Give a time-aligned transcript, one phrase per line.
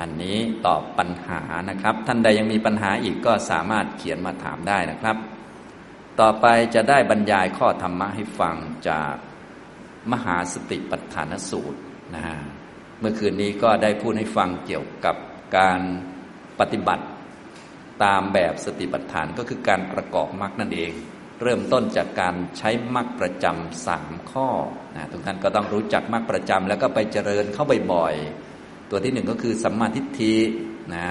[0.00, 0.36] อันนี้
[0.66, 1.40] ตอบปัญหา
[1.70, 5.16] นะครับ ท่านใดยังมีปัญหาอีกก็สามารถเขียนมาถามได้นะครับ
[6.20, 8.56] ต่อไปจะได้บรรยายข้อธรรมะให้ฟัง
[8.88, 9.14] จาก
[10.12, 11.80] มหาสติปัฏฐานสูตร
[12.14, 12.38] นะฮะ
[13.00, 15.16] เมื่อคืนนี้ก็ได้พูดให้ฟังเกี่ยวกับ
[15.58, 15.80] การ
[16.60, 17.04] ปฏิบัติ
[18.04, 20.92] ตามแบบสติปัฏฐานก็คือการประกอบมรรคนั่นเอง
[21.42, 24.48] เริ่มต้นจากการใช้มรรคประจำสามข้อ
[24.94, 28.47] นะทุกท่านก็ต้องรู้จักมรรคประจำแล้วก็ไปเจริญเข้าบ่อยๆ
[28.90, 30.34] ตัวที่หนึ่งก็คือสัมมาทิฏฐิ
[30.94, 31.08] นะ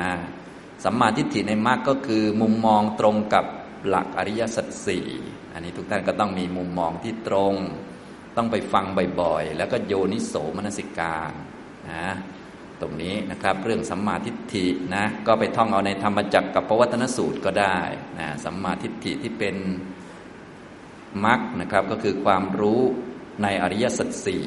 [0.83, 3.46] สัมมาทิฏฐิในมรรคก็คือมุมมองตรงกับ
[3.88, 5.07] หลักอริยสัจสี่
[5.54, 7.54] อันนี้ทุกท่านก็ต้องมีมุมมองที่ตรง
[8.38, 8.86] ต้องไปฟัง
[9.21, 11.32] บ่อยๆ แล้วก็โยนิโสมนสิการ
[11.92, 12.07] นะ
[12.82, 17.80] ตรงนี้นะครับเรื่องสัมมาทิฏฐินะก็ไปท่องเอาในธรรมจักรกับปวัตนสูตรก็ได้
[18.19, 19.55] นะสัมมาทิฏฐิที่เป็น
[21.25, 22.82] มรรคนะครับก็คือความรู้
[23.44, 24.46] ในอริยสัจสี่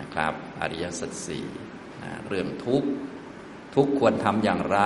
[0.00, 1.46] นะครับอริยสัจสี่
[2.28, 2.88] เรื่องทุกข์
[3.74, 4.78] ทุกควรทำอย่างไร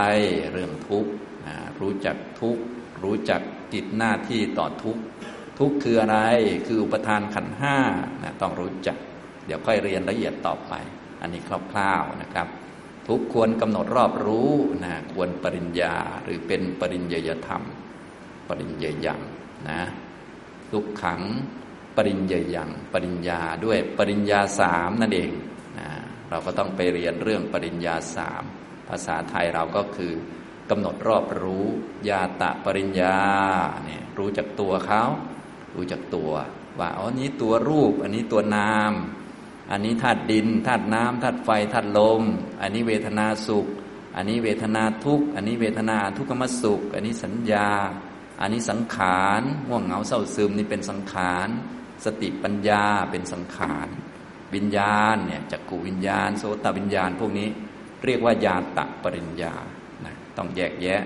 [0.53, 1.11] เรื่องทุกข์
[1.81, 2.63] รู้จักทุกข์
[3.03, 3.41] รู้จัก
[3.73, 5.03] จิตหน้าที่ต่อทุกข์
[5.59, 6.19] ทุกข์คืออะไร
[6.67, 7.77] คืออุปทานขันห้า
[8.23, 8.97] นะต้องรู้จัก
[9.47, 10.73] เดี๋ยวค่อยเรียนละเอียดต่อไป
[11.21, 12.49] อันนี้คร่าวๆนะครับ
[13.09, 14.51] ทุกควรกำหนดรอบรู้
[14.85, 17.63] นะควรปริญญาหรือเป็นปริญญยธรรม
[18.49, 19.21] ปริญญายัง
[19.69, 19.83] นะ
[20.73, 21.23] ทุกขัง
[21.97, 25.31] ปริญญายังปริญญาด้วยปริญญาสามนั่นเอง
[26.33, 28.43] เราก็ต้องไปเรียนเรื่องปริญญาสาม
[28.89, 30.13] ภาษาไทยเราก็คือ
[30.71, 31.67] กำหนดรอบรู้
[32.09, 33.19] ยาตะปริญญา
[33.85, 35.03] เนี่ยรู้จักตัวเขา
[35.75, 36.33] รู้จักตัว
[36.79, 38.93] ว่าอ๋อนี้ตัวรูป อันนี้ตัวนาม
[39.71, 42.23] อันนี้ธาตุดินธาตุน้ำธาตุไฟธาตุลม
[42.61, 43.67] อันนี้เวทนาสุข
[44.17, 47.69] อันนี้เวทนาทุกข์อันนี้เวทนาทุกขมสุข อันนี้สัญญา
[48.41, 51.49] อันนี้สังขารง่วงเหงาเศร้าซึมนี่เป็นสังขาร
[52.05, 53.89] สติปัญญาเป็นสังขาร
[54.55, 57.49] วิญญาณเนี่ยจักกุวิญญาณ โสตวิญญาณ พวกนี้
[58.05, 59.55] เรียกว่ายาตะปริญญา
[60.05, 61.03] นะต้องแยกแยะ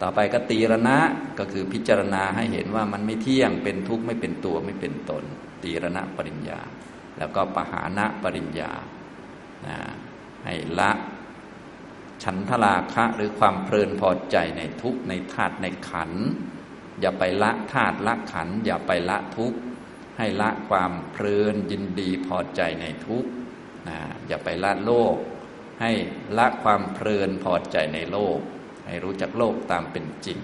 [0.00, 0.98] ต่อไปก็ตีรณะ
[1.38, 5.24] ก็คือพิจารณาให้เห็นว่ามันไม่เที่ยงเป็นทุกข์ไม่เป็นตัวไม่เป็นตน
[5.62, 6.60] ตีรณะปริญญา
[7.18, 8.70] แล้วก็ปหานะปริญญา
[9.66, 9.76] นะ
[10.44, 10.90] ให้ละ
[12.22, 16.12] ฉันทราคะหรือความเพลินพอใจในทุกข์ในธาตุในขัน
[17.00, 19.58] อย่าไปละธาตุละขัน อย่าไปละทุกข์
[20.18, 23.30] ให้ละความเพลินยินดีพอใจในทุกข์
[23.88, 25.16] นะอย่าไปละโลก
[25.80, 25.90] ให้
[26.38, 28.38] ละความเพลินพอใจในโลก
[28.86, 30.38] ให้รู้จักโลกตามเป็นจริง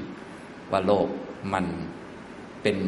[0.70, 1.06] ว่าโลก
[1.54, 1.66] มัน
[2.62, 2.78] เป็น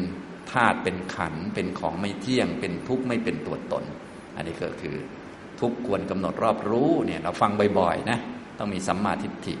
[0.51, 3.83] ธาตุเป็นขันเป็นของไม่เที่ยง เป็นทุกข์ไม่เป็นตัวตน
[4.35, 4.95] อันนี้ก็คือ
[5.59, 8.19] ทุกควรกำหนดรอบรู้เนี่ยเราฟังบ่อยๆนะ
[8.57, 9.55] ต้องมีสัมมาทิฏฐิ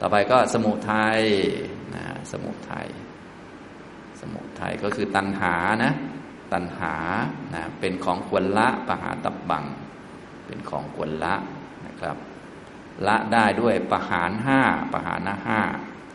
[0.00, 1.20] ต่อไปก็สมุทัย
[1.94, 2.88] นะสมุทัย
[4.20, 5.54] สมุทัยก็คือตัณหา
[5.84, 5.92] นะ
[6.52, 6.94] ตัณหา
[7.54, 9.64] นะเป็นของควรละปหาตับบัง
[10.46, 11.34] เป็นของควรละ
[11.86, 12.16] นะครับ
[13.06, 14.60] ละได้ด้วยปหารห้า
[14.92, 15.60] ปหานะห้า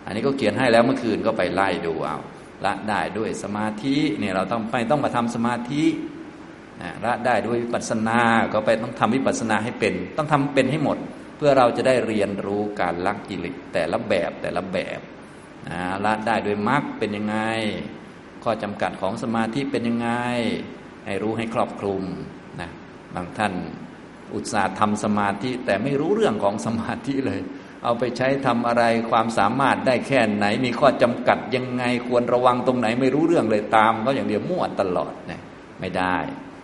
[0.06, 2.18] อันนี้ก็เขียนให้แล้วเมื่อคืนก็ไปไล่ดูเอา
[2.66, 5.84] ละได้ด้วยสมาธิเนี่ยเราต้องไปต้องมาทำสมาธิ
[6.82, 8.22] นะละได้ด้วยวิปัสสนา
[8.54, 10.98] ก็ไปต้องทำวิปัสสนาให้เป็น ต้องทำเป็นให้หมด
[11.38, 15.00] เพื่อเราจะได้เรียนรู้การละกิเลสแต่ละแบบแต่ละแบบ
[15.70, 17.38] นะละได้ด้วยมรรคเป็นยังไง
[18.44, 20.10] ข้อจำกัดของสมาธิเป็นยังไง
[21.06, 22.04] ให้รู้ให้ครอบคลุม
[22.62, 22.70] นะ
[23.16, 23.54] บางท่าน
[24.34, 27.42] อุตส่าห์ทำสมาธิแต่ไม่รู้เรื่องของสมาธิเลย
[27.84, 35.42] เอาไปใช้ทำอะไรความสามารถได้แค่ไหน มีข้อจำกัดยังไงควรระวังตรงไหนไม่รู้เรื่องเลยตามก็อย่างเดียวมั่วตลอดนี่ย
[35.80, 36.18] ไม่ได้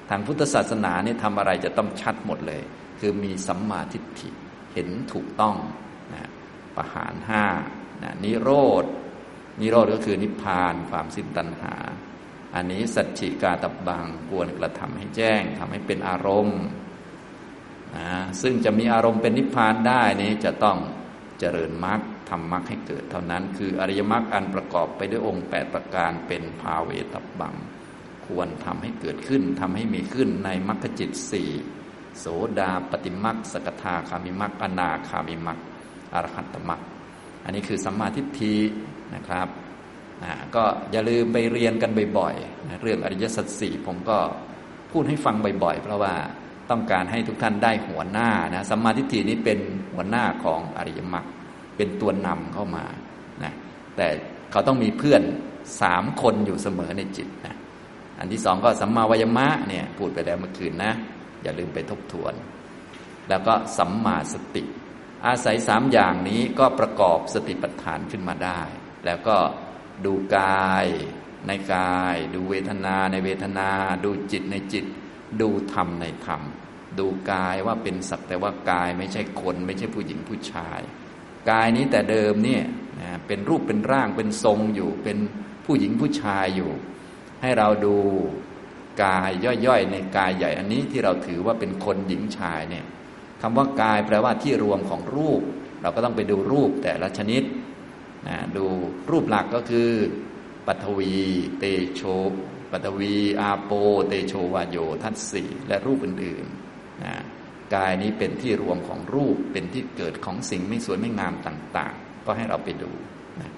[0.10, 2.62] ทางพุทธศาสนาเนี่ยทำอะไรจะต้องชัดหมดเลย
[3.00, 4.30] คือมีสัมมาทิฏฐิ
[4.74, 5.56] เห็นถูกต้อง
[6.14, 6.30] นะ
[6.76, 7.46] ประหารห้า
[8.04, 8.50] นะนิโร
[8.84, 8.86] ธ
[9.60, 11.76] นิโรธก็คือนิพพานความสิ้นตัณหา
[12.56, 16.62] อันนี้สัจฉิกาตบังควรกระทำให้แจ้งทำให้เป็นอารมณ์
[17.96, 18.10] นะ
[18.42, 20.78] ซึ่งจะมีอารมณ์เป็นนิพพานได้นี้จะต้อง
[21.40, 22.00] เจริญมรรค
[22.30, 27.56] ทำมรรคให้เกิดเท่านั้น คืออริยมรรคอันประกอบไปด้วยองค์ 8 ประการเป็นภาเวตบัง
[28.26, 31.50] ควรทำให้เกิดขึ้นทำให้มีขึ้นในมรรคจิตสี่
[32.20, 32.26] โส
[32.60, 35.60] ดาปฏิมรรคสกทาคามิมรรคอนาคามิมรรค
[36.14, 36.82] อรหัตตมรรค
[37.44, 38.56] อันนี้คือสัมมาทิฏฐิ
[39.16, 39.48] นะครับ
[40.56, 44.18] ก็อย่าลืมไปเรียนกันบ่อยๆนะเรื่องอริยสัจสี่ผมก็
[44.92, 46.14] พูดให้ฟังบ่อยๆ เพราะว่า
[46.70, 49.60] ต้องการให้ทุกท่านได้หัวหน้านะสัมมาทิฏฐินี้เป็น
[49.94, 51.26] หัวหน้าของอริยมรรค
[51.78, 52.86] เป็นตัวนำเข้ามา
[53.44, 53.54] นะ
[53.96, 54.08] แต่
[54.52, 55.22] เขาต้องมีเพื่อน
[55.82, 57.56] สามคนอยู่เสมอในจิตนะ
[58.20, 60.92] อันที่สองก็สัมมาวยมะเนี่ยพูดไปแล้วเมื่อคืนนะ
[61.44, 62.34] อย่าลืมไปทบทวน
[63.30, 64.64] แล้วก็สัมมาสติ
[65.28, 68.62] อาศัยสามอย่างนี้ก็ประกอบสติปัฏฐานขึ้นมาได้
[69.06, 69.38] แล้วก็
[70.06, 70.86] ดูกาย
[71.48, 73.70] ในกาย ดูเวทนาในเวทนา
[74.04, 74.86] ดูจิตในจิต
[75.42, 76.42] ดูธรรมในธรรม
[77.00, 80.82] ดูกายว่าเป็นสักแต่ว่ากายไม่ใช่คนไม่ใช่ผู้หญิงผู้ชาย
[81.52, 82.64] กายนี้แต่เดิมเนี่ย
[83.28, 85.18] เป็นรูปเป็นร่างเป็นทรงอยู่ เป็น
[85.66, 86.72] ผู้หญิงผู้ชายอยู่
[87.42, 87.96] ให้เราดู
[89.04, 89.30] กาย
[89.66, 92.86] ย่อยๆ ในกายใหญ่อันนี้ที่เราถือว่าเป็นคนหญิงชายเนี่ย
[93.46, 95.42] คำว่ากายแปลว่าที่รวมของรูป
[95.82, 97.44] เราก็ต้องไปดูรูปแต่ละชนิด
[98.28, 98.66] นะดู
[99.12, 99.90] รูปหลักก็คือ
[100.68, 101.16] ปัทวี
[101.60, 101.64] เต
[101.94, 102.02] โช
[102.72, 103.72] ปัทวี อาโป
[104.08, 107.14] เตโชวาโยทัศสีและรูปอื่นๆนะ
[107.76, 112.92] กายนี้เป็นที่รวมของรูปเป็นที่เกิดของสิ่งไม่สวยไม่งามต่าง ๆ ก็ให้เราไปดู
[113.42, 113.52] นะ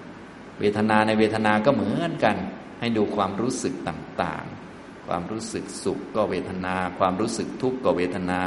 [0.60, 2.36] เวทนาในเวทนาก็เหมือนกัน
[2.80, 8.40] ให้ดูความรู้สึกต่างๆ ความรู้สึกสุขก็เวทนา ความรู้สึกทุกข์ก็เวทนา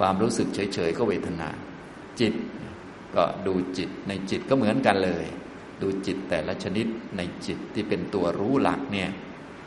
[0.00, 1.48] ความรู้สึกเฉยๆก็เวทนา
[2.20, 2.34] จิต
[3.16, 5.26] ก็ดูจิตในจิตก็เหมือนกันเลย
[5.82, 6.86] ดูจิตแต่ละชนิด
[7.16, 9.10] ในจิตที่เป็นตัวรู้หลักเนี่ย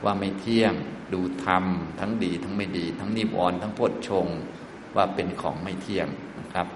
[0.05, 0.73] ว่าไม่เที่ยง
[1.13, 1.65] ดูธรรม
[1.99, 4.27] ทั้งดีทั้งไม่ดี ทั้งนิวรณ์ทั้งพจชง
[4.95, 6.07] ว่าเป็นของไม่เที่ยง
[6.39, 6.67] นะครับ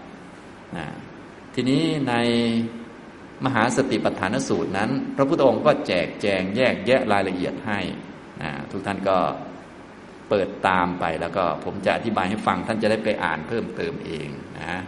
[1.53, 2.13] ทีนี้ใน
[3.45, 7.79] มหาสติปัฏฐานสูตรนั้น พระพุทธองค์ก็แจกแจงแยกแยะรายละเอียดให้
[8.71, 9.17] ทุกท่านก็
[10.29, 14.81] เปิดตามไปแล้วก็ผมจะอธิบายให้ฟังท่านจะได้ไปอ่านเพิ่มเติมเองนะ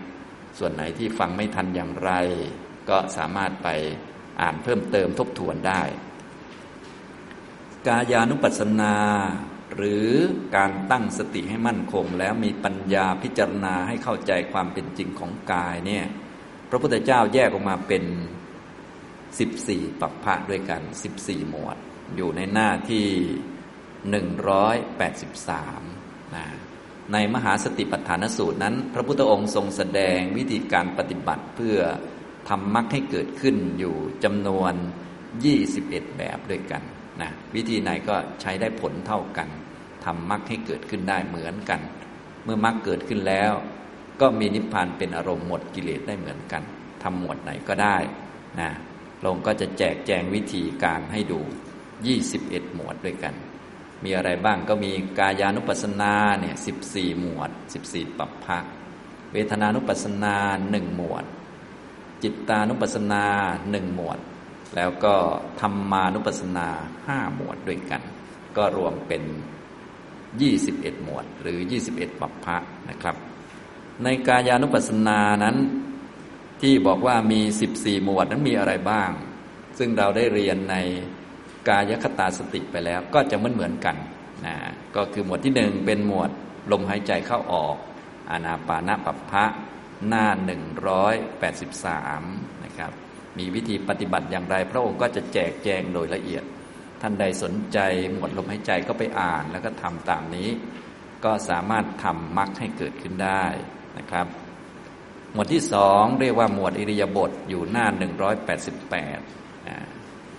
[0.57, 2.12] ส่วนไหนที่ฟังไม่ทันอย่างไร
[2.89, 3.69] ก็สามารถไป
[4.41, 5.81] อ่านเพิ่มเติมทบทวนได้
[7.88, 8.95] กายานุปัสสนา
[9.75, 10.07] หรือ
[10.56, 16.06] การตั้งสติให้มั่นคง แล้วมีปัญญาพิจารณาให้เข้าใจความเป็นจริงของกายเนี่ย
[16.69, 18.03] พระพุทธเจ้าแยกออกมาเป็น
[19.39, 21.77] สิบสี่ปัปพะด้วยกันสิบสี่หมวด
[22.15, 23.06] อยู่ในหน้าที่
[24.10, 25.81] หนึ่งร้อยแปดสิบสาม
[26.36, 26.46] นะ
[27.13, 31.80] ในมหาสติปัฏฐานสูตรนั้น พระพุทธองค์ทรงแสดงวิธีการปฏิบัติเพื่อ
[32.50, 34.74] ทำมรรคให้เกิดขึ้นอยู่จำนวน
[35.46, 36.84] 21 แบบด้วยกัน
[37.22, 39.50] นะวิธีไหนก็ใช้ได้ผลเท่ากัน
[40.06, 41.81] ทำมรรคให้เกิดขึ้นได้เหมือนกัน
[42.44, 43.52] เมื่อมรรคเกิดขึ้นแล้ว
[44.22, 46.63] ก็มีนิพพานเป็นอารมณ์หมดกิเลสได้เหมือนกัน
[47.04, 47.98] ทำหมวดไหนก็ได้
[48.60, 48.69] นะ
[49.25, 51.40] ลงก็จะแจกแจงวิธีการให้ดู
[52.07, 53.34] 21 หมวดด้วยกัน
[54.04, 58.60] มีอะไรบ้างก็มีกายานุปัสสนาเนี่ยสิบสี่หมวดสิบสี่ปัปะ
[59.34, 60.36] เวทนานุปัสสนา
[60.72, 61.24] หนึ่งหมวด
[62.24, 63.25] จิตตานุปัสสนา
[63.72, 64.19] หนึ่งหมวด
[64.75, 65.16] แล้วก็
[65.60, 66.68] ธรรมานุปัสสนา
[67.07, 68.01] ห้าหมวดด้วยกัน
[68.57, 69.24] ก็รวมเป็น
[70.42, 72.57] ยี่สิบเอ็ดหมวด หรือยี่สิบเอ็ดปัปะ
[72.90, 73.16] นะครับ
[74.04, 75.57] ในกายานุปัสสนานั้น
[76.62, 79.12] ที่บอกว่ามีสิบสี่หมวดนั้นมีอะไรบ้าง
[79.78, 80.75] ซึ่งเราได้เรียนใน
[81.69, 83.95] กายคตาสติไปแล้วก็จะเหมือนเหมือนกัน
[84.45, 84.56] นะ
[84.95, 86.30] ก็คือหมวดที่หนึ่งเป็นหมวด
[86.71, 87.75] ลมหายใจเข้าออก
[88.30, 89.45] อานาปานาปัปพะ
[90.07, 92.21] หน้าหนึ่งร้อยแปดสิบสาม
[92.63, 92.92] นะครับ
[93.38, 96.44] มีวิธีปฏิบัติอย่างไร พระองค์ก็จะแจกแจงโดยละเอียด
[97.01, 97.77] ท่านใดสนใจ
[98.13, 100.50] หมวดลมหายใจก็ไปอ่านแล้วก็ทำตามนี้
[101.25, 103.45] ก็สามารถทำมรรคให้เกิดขึ้นได้
[103.98, 104.27] นะครับ
[105.33, 108.30] หมวดที่สองเรียกว่าหมวดอิริยาบถอยู่หน้าหนึ่งร้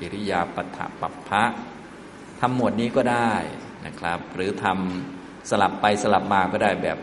[0.01, 1.45] อิริยาปถะปัปพะ
[2.41, 3.35] ทำหมวดนี้ก็ได้
[3.87, 6.99] นะครับ หรือทำสลับไปสลับมาก็ได้แบบ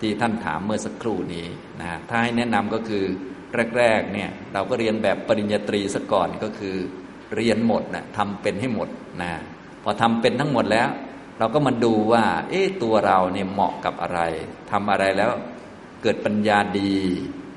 [0.00, 1.46] ที่ท่านถามเมื่อสักครู่นี้
[1.80, 3.04] นะถ้าให้แนะนำก็คือ
[3.78, 6.76] แรกๆเนี่ยเราก็เรียนแบบปริญญาตรีซะก่อนก็คือ
[7.36, 8.88] เรียนหมดนะทำเป็นให้หมด
[9.22, 9.32] นะ
[9.82, 10.88] พอทำเป็นทั้งหมดแล้ว
[11.38, 14.20] เราก็มาดูว่า เอ๊ะตัวเราเนี่ยเหมาะกับอะไร
[14.70, 15.30] ทำอะไรแล้ว
[16.02, 16.94] เกิดปัญญาดี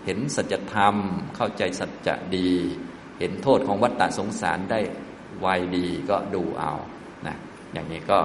[0.05, 0.95] เห็นสัจธรรม
[1.35, 2.51] เข้าใจสัจจะดี
[3.19, 4.79] เห็นโทษของวัฏฏะสงสารได้
[5.39, 6.73] ไวดีก็ดูเอา
[7.27, 7.35] นะ
[7.73, 8.19] อย่างนี้ก็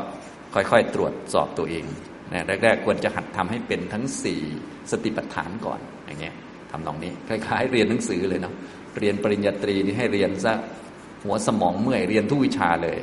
[0.54, 1.85] ค่อยๆตรวจสอบตัวเอง
[2.33, 4.42] นะแรก ๆ ควรจะหัดทำให้เป็นทั้งสี่
[4.90, 6.35] สติปัฏฐานก่อนอย่างเงี้ย
[6.71, 8.54] ทำตรงนี้คล้ายๆ เรียนหนังสือเลยเนาะ
[8.99, 10.54] เรียนปริญญาตรีนี่ให้เรียนซะ
[11.25, 12.99] หัวสมองเมื่อยเรียนทุกวิชาเลย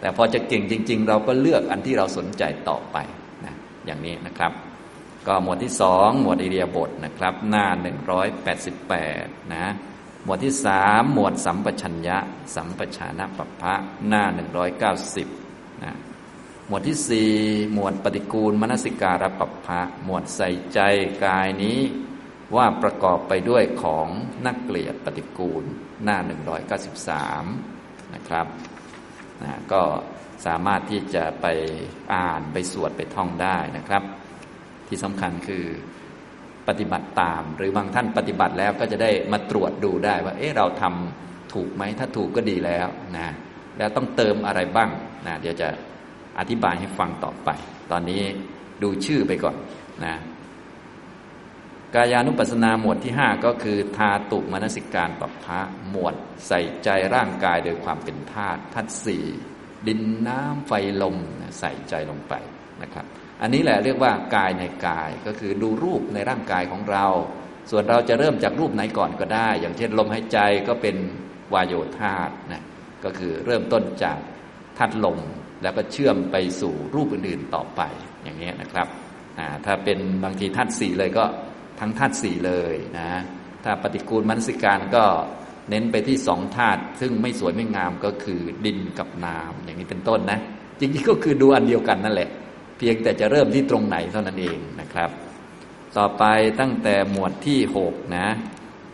[0.00, 2.96] แต่พอจะเก่งจริง ๆ เราก็เลือกอันที่เราสนใจต่อไป
[3.44, 3.54] นะ
[3.86, 4.52] อย่างนี้นะครับ
[5.26, 9.24] ก็หมวดที่สองหมวดอิเดียบทนะครับ หน้าหนึ่งร้อยแปดสิบแปด
[9.54, 9.66] นะ
[10.26, 12.18] หมวดที่สามหมวดสัมปชัญญะ
[12.54, 13.74] สัมปชานะปัปพะ
[14.06, 15.28] หน้าหนึ่งร้อยเก้าสิบ
[15.84, 15.96] นะ
[16.68, 17.32] หมวดที่สี่
[17.72, 20.80] หมวดปฏิกูลมนสิการะปัปพะหมวดใส่ใจ
[21.24, 21.78] กายนี้
[22.56, 24.08] ว่าประกอบไปด้วยของ
[24.46, 25.64] นักเกลียดปฏิกูล
[26.04, 27.44] หน้าหนึ่งร้อยเก้าสิบสาม
[28.14, 28.46] นะครับ
[29.44, 29.82] นะก็
[30.46, 31.46] สามารถที่จะไป
[32.14, 34.02] อ่านไปสวดไปท่องได้นะครับ
[34.88, 35.64] ที่สำคัญคือ
[36.68, 43.28] ปฏิบัติตาม หรือบางท่านปฏิบัติแล้วก็จะได้มาตรวจดูได้ว่า เอ๊ะเราทำถูกไหมถ้าถูกก็ดีแล้วนะ
[43.78, 44.90] แล้วต้องเติมอะไรบ้าง
[45.26, 45.68] นะเดี๋ยวจะ
[46.38, 47.48] อธิบายให้ฟังต่อไป
[47.90, 48.22] ตอนนี้
[48.82, 49.56] ดูชื่อไปก่อน
[50.04, 50.14] นะ
[51.94, 56.14] กายานุปัสสนาหมวดที่ห้าก็คือทาตุมนสิการปัปพะหมวด
[56.48, 59.24] ใส่ใจร่างกายโดยความเป็นธาตุธาตุสี่
[59.86, 61.16] ดินน้ำไฟลม
[61.58, 62.34] ใส่ใจลงไป
[62.82, 63.06] นะครับ
[63.42, 67.06] อันนี้แหละเรียกว่ากายในกายก็คือดูรูปในร่างกายของเรา
[67.70, 70.38] ส่วนเราจะเริ่มจากรูปไหนก่อนก็ได้ อย่างเช่นลมหายใจ
[70.68, 70.96] ก็เป็น
[71.54, 72.62] วายโยธาตนะ
[73.04, 74.18] ก็คือเริ่มต้นจาก
[74.78, 75.18] ธาตุลม
[75.62, 77.80] แล้วก็เชื่อมไปสู่รูปอื่นๆต่อไป
[78.24, 78.88] อย่างนี้นะครับ
[79.66, 81.24] ถ้าเป็นบางทีธาตุสี่เลยก็
[81.80, 83.10] ทั้งธาตุสี่เลยนะ
[83.64, 85.04] ถ้าปฏิกูลมนสิการก็
[85.70, 90.38] เน้นไปที่สองธาตุซึ่งไม่สวยไม่งามก็คือดินกับน้ำอย่างนี้เป็นต้นนะ
[90.78, 92.28] จริงๆก็คือดูอันเดียวกันนั่นแหละ
[92.78, 95.10] เพียงแต่จะเริ่มที่ตรงไหนเท่านั้นเองนะครับ
[95.98, 96.24] ต่อไป
[96.60, 98.28] ตั้งแต่หมวดที่หกนะ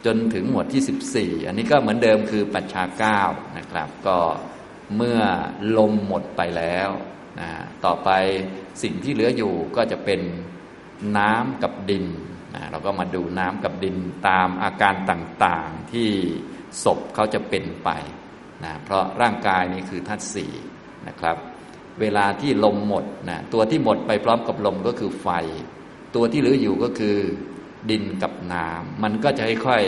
[0.07, 3.21] จนถึงหมวดที่สิบสี่อันนี้ก็เหมือนเดิมคือปัจฉาเก้า
[3.59, 4.19] นะครับ ก็
[4.97, 5.21] เมื่อ
[5.79, 6.89] ลมหมดไปแล้ว
[7.41, 7.51] นะ
[7.85, 8.11] ต่อไป
[8.83, 10.21] สิ่งที่เหลืออยู่ก็จะเป็น
[11.19, 12.07] น้ำกับดิน
[12.55, 13.97] นะเราก็มาดูน้ำกับดิน
[14.29, 16.11] ตามอาการต่างๆที่
[16.85, 17.91] ศพเขาจะเป็นไป
[18.65, 20.53] นะเพราะร่างกายนี้คือธาตุสี่
[21.09, 21.37] นะครับ
[22.01, 25.29] เวลาที่ลมหมดนะตัวที่หมดไปพร้อมกับลมก็คือไฟ
[26.15, 27.17] ตัวที่เหลืออยู่ก็คือ
[27.91, 29.85] ดินกับน้ำมันก็จะค่อย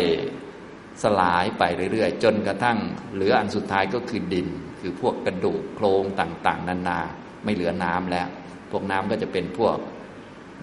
[0.49, 2.79] ๆสลายไปเรื่อย ๆ จนกระทั่ง
[3.15, 4.49] เหลืออันสุดท้ายก็คือดิน
[4.81, 6.99] คือพวกกระดูกโครงต่าง ๆ นานา
[7.45, 8.29] ไม่เหลือน้ำแล้ว
[8.71, 9.77] พวกน้ำก็จะเป็นพวก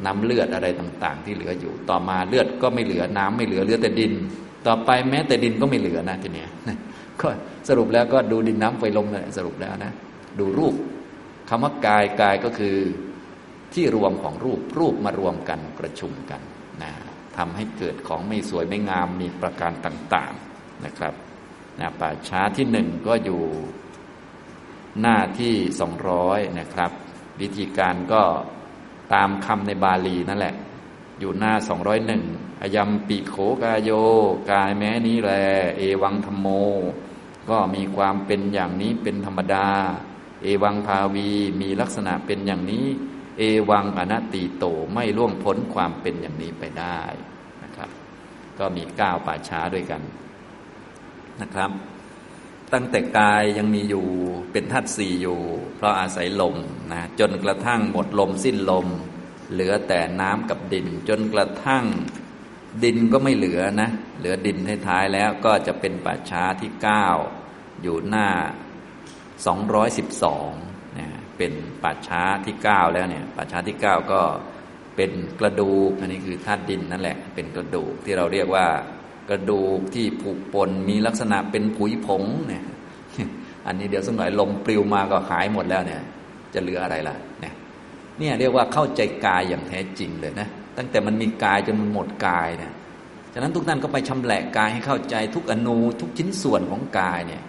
[0.05, 4.13] น้ำเลือดอะไรต่าง ๆ ที่เหลืออยู่ ต่อมาเลือดก็ไม่เหลือน้ำไม่เหลือเหลือแต่ดิน
[4.67, 6.49] ต่อไปแม้แต่ดินก็ไม่เหลือนะทีเนี้ย
[7.21, 7.27] ก็
[7.69, 9.91] สรุปแล้วก็ดูดินน้ำไฟลมเลยสรุปแล้วนะ
[10.39, 10.75] ดูรูป
[11.53, 12.77] คำว่ากายกายก็คือ
[13.73, 16.41] ที่รวมของรูปรูปมารวมกันประชุมกัน
[16.81, 16.91] นะ
[17.37, 21.13] ทำให้เกิดของไม่สวยไม่งามมีประการต่าง ๆนะครับ
[21.79, 23.41] นะป่าช้าที่หนึ่งก็อยู่
[25.01, 26.91] หน้าที่สองร้อยนะครับ
[27.41, 28.21] วิธีการก็
[29.13, 30.55] ตามคำในบาลีนั่นแหละ
[31.19, 32.23] อยู่หน้าสองร้อยหนึ่ง
[32.61, 33.91] อยัมปิโขกายโย
[34.51, 35.31] กายแม้นี้แล
[35.77, 36.47] เอวังธรรมโม
[37.49, 39.67] ก็มีความเป็นอย่างนี้เป็นธรรมดา
[40.43, 41.29] เอวังภาวี
[41.61, 42.85] มีลักษณะเป็นอย่างนี้
[43.37, 47.01] เอวังอนตีโตไม่ล่วงพ้นความเป็นอย่างนี้ไปได้
[47.63, 47.89] นะครับ
[48.59, 50.01] ก็มีเก้าป่าช้าด้วยกัน
[51.41, 51.71] นะครับ
[52.73, 54.05] ตั้งแต่กายยังมีอยู่
[54.51, 55.39] เป็นธาตุสี่อยู่
[55.75, 56.55] เพราะอาศัยลม
[56.93, 58.87] นะจนกระทั่งหมดลมสิ้นลม
[59.51, 61.85] เหลือแต่น้ำกับดิน จนกระทั่ง
[62.83, 64.57] ดินก็ไม่เหลือนะ เหลือดิน
[64.87, 67.07] ท้ายๆแล้วก็จะเป็นป่าช้าที่เก้า
[67.81, 68.27] อยู่หน้า
[69.45, 70.51] สองร้อยสิบสอง
[70.99, 71.07] นะ
[71.37, 74.21] เป็นป่าช้าที่เก้าแล้วเนี่ยป่าช้าที่เก้าก็
[74.95, 78.65] เป็นกระดูกอันนี้คือธาตุดินนั่นแหละ เป็นกระดูกที่เราเรียกว่า
[79.29, 82.63] กระดูกที่ผุปนมีลักษณะเป็นผุยผงเนี่ย
[83.67, 86.01] อันนี้เดี๋ยวสักหน่อยลมปลิวมาก็หายหมดแล้วเนี่ย
[86.53, 87.53] จะเหลืออะไรล่ะเนี่ย
[88.19, 92.73] เนี่ยเรียกว่าเข้าใจกายอย่างแท้จริงเลยนะตั้งแต่มันมีกายจนมันหมดกายเนี่ย
[93.33, 97.41] ฉะนั้นทุกท่านก็ไปชำแหละกายให้เข้าใจทุกอนูทุกชิ้นส่วนของกายเนี่ย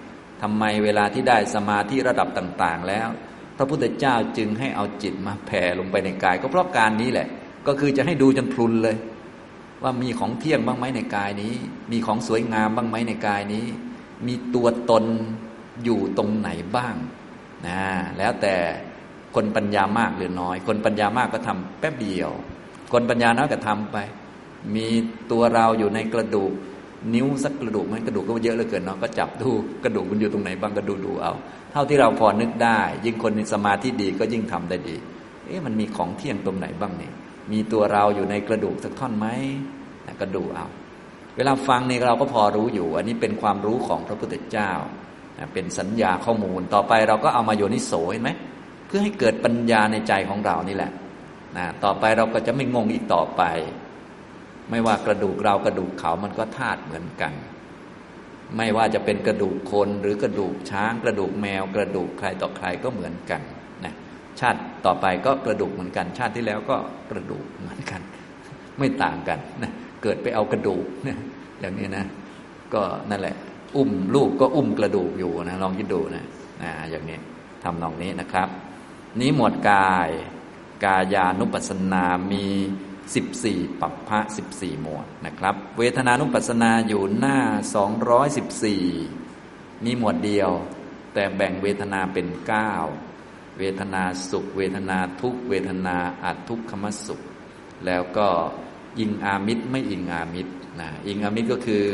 [0.42, 3.08] ทำไมเวลาที่ได้สมาธิระดับต่าง ๆ แล้ว
[3.56, 7.28] พระพุทธเจ้าจึงให้เอาจิตมาแผ่ลงไปในกาย ก็เพราะการนี้แหละ
[7.66, 8.96] ก็คือจะให้ดูจนพลุนเลย
[9.82, 11.54] ว่ามีของเที่ยงบ้างไหมในกายนี้
[11.92, 13.64] มีของสวยงามบ้างไหมในกายนี้
[14.26, 15.04] มีตัวตน
[15.84, 16.94] อยู่ตรงไหนบ้าง
[17.66, 17.82] นะ
[18.18, 18.54] แล้วแต่
[19.34, 22.30] คนปัญญามากหรือน้อย คนปัญญามากก็ทำแป๊บเดียว
[22.92, 23.96] คนปัญญาน้อยก็ทำไป
[24.74, 24.86] มี
[25.30, 26.52] ตัวเราอยู่ในกระดูก
[27.14, 29.50] นิ้วสักกระดูกมันกระดูกก็เยอะเหลือเกินเนาะก็จับดู
[29.84, 31.32] กระดูกมันอยู่ตรงไหนบ้างก็ดูดูเอา
[31.72, 34.96] เท่าที่เราพอนึกได้ ยิ่งคนมีสมาธิดีก็ยิ่งทำได้ดี
[35.46, 37.12] เอ๊ะมันมีของเที่ยงตรงไหนบ้างเนี่ย
[37.52, 39.26] มีตัวเราอยู่ในกระดูกสักท่อนไหม
[40.20, 40.66] ก็ดูเอา
[41.36, 44.70] เวลาฟังเนี่ยเราก็พอรู้อยู่ อันนี้เป็นความรู้ของพระพุทธเจ้า
[45.54, 48.30] เป็นสัญญาข้อมูลต่อไปเราก็เอามาโยนิโสเห็นไหม
[48.86, 50.90] เพื่อให้เกิดปัญญาในใจของเรานี่แหละ
[51.56, 53.42] นะต่อไปเราก็จะไม่งงอีกต่อไป
[54.70, 57.32] ไม่ว่ากระดูกเรากระดูกเขามันก็ธาตุเหมือนกัน
[58.56, 63.42] ไม่ว่าจะเป็นกระดูกคนหรือกระดูกช้าง กระดูกแมว กระดูกใครต่อใครก็เหมือนกัน
[63.84, 63.94] นะ
[64.40, 66.76] ชาติต่อไปก็กระดูกเหมือนกัน ชาติที่แล้วก็
[67.10, 68.00] กระดูกเหมือนกัน
[68.78, 71.18] ไม่ต่างกันนะเกิดไปเอากระดูกนะ
[71.60, 72.04] อย่างนี้นะ
[72.74, 73.36] ก็นั่นแหละ
[73.76, 76.24] อุ้มลูกก็อุ้มกระดูกอยู่นะลองคิดดูนะ
[76.62, 77.18] นะอย่างนี้
[77.62, 78.48] ทำนองนี้นะครับ
[79.20, 80.08] นี้หมวดกาย
[80.84, 82.46] กายานุปัสสนามี
[83.14, 87.38] สิบสี่ปัปพะสิบสี่หมวดนะครับ เวทนานุปัสสนาอยู่หน้า
[87.74, 88.84] สองร้อยสิบสี่
[89.84, 90.50] มีหมวดเดียว
[91.14, 92.72] แต่แบ่งเวทนาเป็นเก้า
[93.58, 97.20] เวทนาสุข เวทนาทุกเวทนาอัทุกขมสุข
[97.86, 98.28] แล้วก็
[98.98, 101.84] อิงอามิตรไม่อิงอามิตรนะอิงอามิตรก็คือ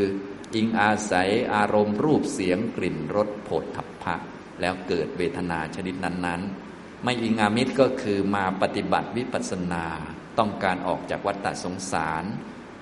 [0.55, 4.15] อิงอาศัยอารมณ์รูปเสียงกลิ่นรสโผฏฐัพพะ
[4.61, 9.87] แล้วเกิดเวทนาชนิดนั้นๆ ไม่อิงอามิตรก็คือมาปฏิบัติวิปัสสนา
[10.39, 12.25] ต้องการออกจากวัฏฏสงสาร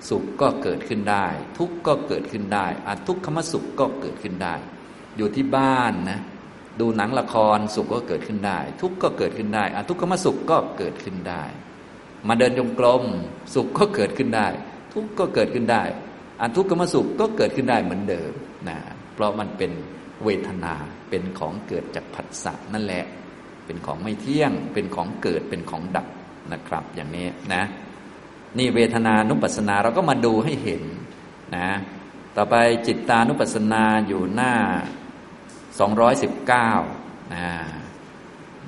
[0.09, 4.55] สุขก็เกิดขึ้นได้ ทุกข์ก็เกิดขึ้นได้อาทุกขมสุขก็เกิดขึ้นได้
[5.17, 6.19] อยู่ที่บ้านนะ
[6.79, 11.43] ดูหนังละครสุขก็เกิดขึ้นได้ ทุกข์ก็เกิดขึ้นได้อทุกขมสุขก็เกิดขึ้นได้
[12.27, 13.03] มาเดินจงกรม
[13.53, 14.47] สุขก็เกิดขึ้นได้
[14.93, 15.83] ทุกข์ก็เกิดขึ้นได้
[16.41, 18.31] อทุกขมสุขก็เกิดขึ้นได้เหมือนเดิม
[18.67, 18.77] นะ
[19.13, 19.71] เพราะมันเป็น
[20.23, 20.75] เวทนา
[21.09, 23.05] เป็นของเกิดจากผัสสะนั่นแหละ
[23.65, 26.07] เป็นของไม่เที่ยง เป็นของเกิดเป็นของดับ
[26.53, 27.63] นะครับ อย่างนี้นะ
[28.57, 30.83] นี่เวทนานุปัสสนาเราก็มาดูให้เห็น
[31.55, 31.69] นะ
[32.35, 32.55] ต่อไป
[32.87, 34.53] จิตตานุปัสสนาอยู่หน้า
[36.53, 37.47] 219นะ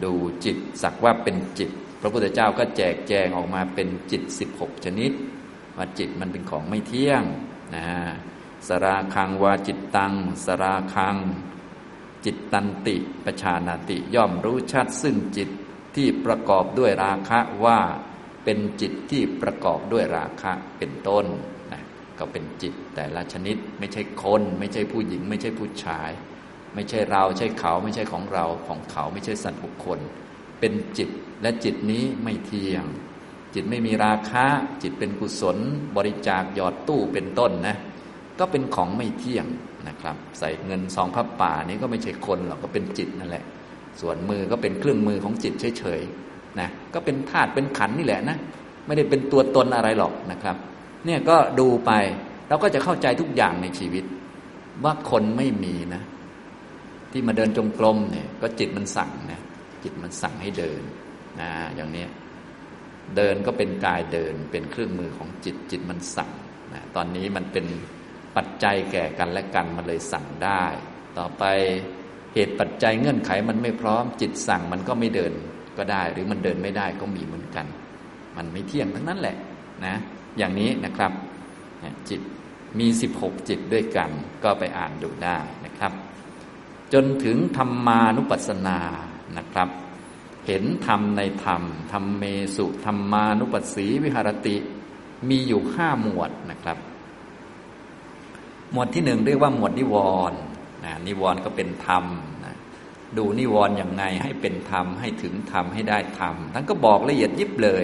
[0.04, 0.14] ดู
[0.46, 1.70] จิตสักว่าเป็นจิต
[2.02, 5.12] พระพุทธเจ้าก็แจกแจงออกมาเป็นจิต 16 ชนิด
[5.78, 7.24] ว่าจิตมันเป็นของไม่เที่ยง
[7.76, 7.88] นะ
[8.68, 10.14] สราคังวาจิตตัง
[10.46, 11.18] สราคัง
[12.26, 12.96] จิตตันติ
[13.26, 15.50] ประชานาติ ย่อมรู้ชัดซึ่งจิต
[15.96, 17.80] ที่ประกอบด้วยราคะว่า
[18.44, 21.26] เป็นจิตที่ประกอบด้วยราคะเป็นต้น
[21.72, 21.82] นะ
[22.20, 26.10] ก็เป็นจิตแต่ละชนิดไม่ใช่คน ไม่ใช่ผู้หญิง ไม่ใช่ผู้ชาย
[26.76, 30.00] ไม่ใช่เราใช่เขาไม่ใช่ของเราของเขาไม่ใช่สัตว์บุคคล
[30.60, 31.10] เป็นจิต
[31.42, 32.86] และจิตนี้ไม่เที่ยง
[33.54, 34.46] จิตไม่มีราคะ
[34.82, 35.58] จิตเป็นกุศล
[35.98, 37.76] บริจาคหยอดตู้เป็นต้นนะ
[38.40, 39.46] ก็เป็นของไม่เที่ยง
[39.88, 43.44] นะครับ ใส่เงินซองพระป่านี้ก็ไม่ใช่คนหรอกก็เป็นจิตนั่นแหละ
[44.02, 48.38] ส่วนมือก็เป็นเครื่องมือของจิตเฉยๆนะก็เป็นธาตุเป็นขันนี่แหละนะ
[48.86, 50.56] ไม่ได้เป็นตัวตนอะไรหรอกนะครับ
[51.06, 51.92] เนี่ยก็ดูไป
[52.50, 54.04] เราก็จะเข้าใจทุกอย่างในชีวิต
[54.84, 56.02] ว่าคนไม่มีนะ
[57.12, 59.42] ที่มาเดินจงกรมเนี่ย ก็จิตมันสั่งนะ
[59.84, 60.82] จิตมันสั่งให้เดิน
[61.42, 62.06] นะอย่างนี้
[63.16, 66.32] เดินก็เป็นกายเดินเป็นเครื่องมือของจิตจิตมันสั่ง
[66.74, 67.66] นะตอนนี้มันเป็น
[68.36, 70.64] ปัจจัยแก่กันและกันมันเลยสั่งได้
[71.18, 71.44] ต่อไป
[72.34, 75.34] เหตุปัจจัยเงื่อนไขมันไม่พร้อม จิตสั่งมันก็ไม่เดิน
[75.78, 77.66] ก็ได้ หรือมันเดินไม่ได้ก็มีเหมือนกัน
[78.38, 79.36] มันไม่เที่ยงทั้งนั้นแหละ
[79.86, 79.96] นะ
[80.38, 81.12] อย่างนี้นะครับ
[82.10, 82.22] จิต
[82.80, 84.10] มี 16 จิตด้วยกัน
[84.44, 85.94] ก็ไปอ่านดูได้นะครับ
[86.94, 88.80] จนถึงธรรมานุปัสสนา
[89.38, 89.70] นะครับ
[90.48, 92.24] เห็นธรรมในธรรมธรรมเม
[92.56, 94.56] สุธรรมานุปัสสีวิหารติ
[95.30, 96.78] มีอยู่ห้าหมวดนะครับ
[98.72, 99.96] หมวดที่หนึ่งเรียกว่าหมวดนิว
[100.32, 100.40] รณ์
[100.86, 102.06] นะนิวรณ์ก็เป็นธรรม
[102.46, 102.56] นะ
[103.18, 107.84] ดูนิวรณ์อย่างไงให้เป็นธรรมให้ถึงธรรมให้ได้ธรรมท่านก็บอกละเอียดยิบเลย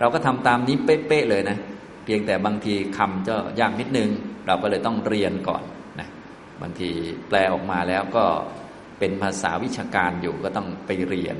[0.00, 1.58] เราก็ทำตามนี้เป๊ะๆเลยนะ
[2.04, 4.10] เพียงแต่บางทีคำจะยากนิดนึง
[4.46, 5.62] เราก็เลยต้องเรียนก่อน
[6.00, 6.08] นะ
[6.62, 6.90] บางที
[7.28, 8.24] แปลออกมาแล้วก็
[8.98, 11.36] เป็นภาษาวิชาการอยู่ก็ต้องไปเรียน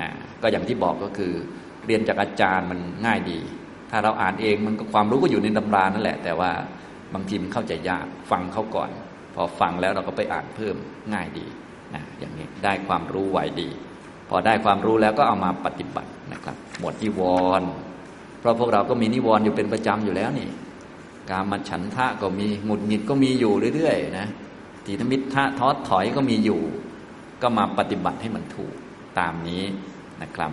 [0.00, 0.08] นะ
[0.42, 1.32] ก็อย่างที่บอกก็คือ
[1.86, 3.40] เรียนจากอาจารย์มันง่ายดี
[3.90, 6.50] ถ้าเราอ่านเองมันก็ความรู้ก็อยู่ในตำรานั่นแหละ แต่ว่า
[7.14, 8.90] บางทีมันเข้าใจยากฟังเขาก่อน
[9.34, 10.76] พอฟังแล้วเราก็ไปอ่านเพิ่ม
[11.12, 11.46] ง่ายดี
[11.94, 13.68] นะอย่างนี้ได้ความรู้ไวดี
[14.28, 17.22] พอได้ความรู้แล้วก็เอามาปฏิบัตินะครับ หมดนิว
[17.60, 17.68] รณ์
[18.40, 20.48] เพราะพวกเราก็มีนิวรณ์อยู่เป็นประจำอยู่แล้วนี่
[21.30, 24.28] การมาฉันทะก็มีหงุดหงิดก็มีอยู่เรื่อยๆนะ
[24.84, 26.60] ทีธมิทะท้อถอยก็มีอยู่
[27.42, 28.74] ก็มาปฏิบัติให้มันถูก
[29.18, 29.64] ตามนี้
[30.22, 30.52] นะครับ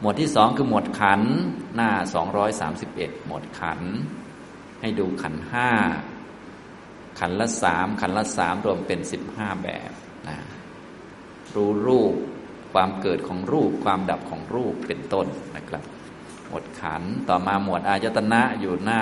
[0.00, 1.20] หมวดที่สองคือหมวดขัน
[1.76, 3.80] หน้าสองร้อยสามสิบเอ็ดหมวดขัน
[4.80, 5.68] ให้ดูขันห้า
[7.20, 9.90] ขันละสามขันละสามรวมเป็นสิบห้าแบบ
[10.28, 10.36] นะ
[11.54, 12.14] รู้รูป
[12.72, 15.26] ความเกิดของรูปความดับของรูปเป็นต้น
[15.56, 15.82] นะครับ
[16.48, 19.00] หมวดขันต่อมาหมวดอายตนะอยู่หน้า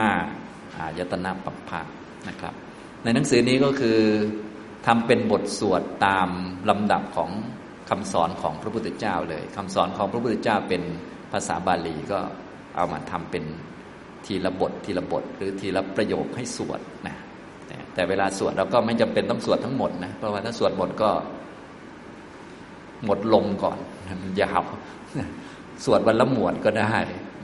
[0.00, 1.80] 235 อายตนะปัปภะ
[2.28, 2.54] นะครับ
[3.02, 3.98] ในหนังสือนี้ก็คือ
[4.86, 6.28] ทำเป็นบทสวดตาม
[6.70, 7.30] ลำดับของ
[7.90, 10.82] คำสอนของพระพุทธเจ้าเลยคำสอนของพระพุทธเจ้าเป็น
[11.32, 12.20] ภาษาบาลีก็
[12.76, 13.44] เอามาทำเป็น
[14.26, 17.16] ทีละบททีละบท หรือทีละประโยคให้สวดนะ
[17.94, 21.10] แต่เวลาสวดเราก็ไม่จำเป็นต้องสวดทั้งหมดนะเพราะว่าถ้าสวดหมดก็
[23.04, 23.78] หมดลมก่อน
[24.22, 24.62] มันยาว
[25.84, 26.96] สวดวันละหมวดก็ได้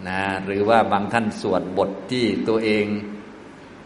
[0.09, 2.87] นะหรือว่าบางท่านสวดบทที่ตัวเอง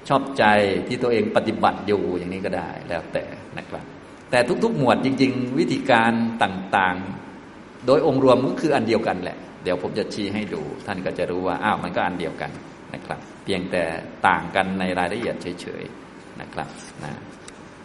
[0.09, 0.45] ชอบใจ
[0.89, 3.25] ที่ตัวเองปฏิบัติอยู่อย่างนี้ก็ได้แล้วแต่
[3.59, 3.85] นะครับ
[4.31, 12.51] แต่ทุก ๆ หมวดจริง ๆ วิธีการต่างๆ โดยองค์รวมก็คืออันเดียวกันแหละ เดี๋ยวผมจะชี้ให้ดู ท่านก็จะรู้ว่าอ้าวมันก็อันเดียวกัน
[12.95, 13.85] นะครับ เพียงแต่
[14.27, 16.69] ต่างกันในรายละเอียดเฉยๆนะครับ
[17.05, 17.13] นะ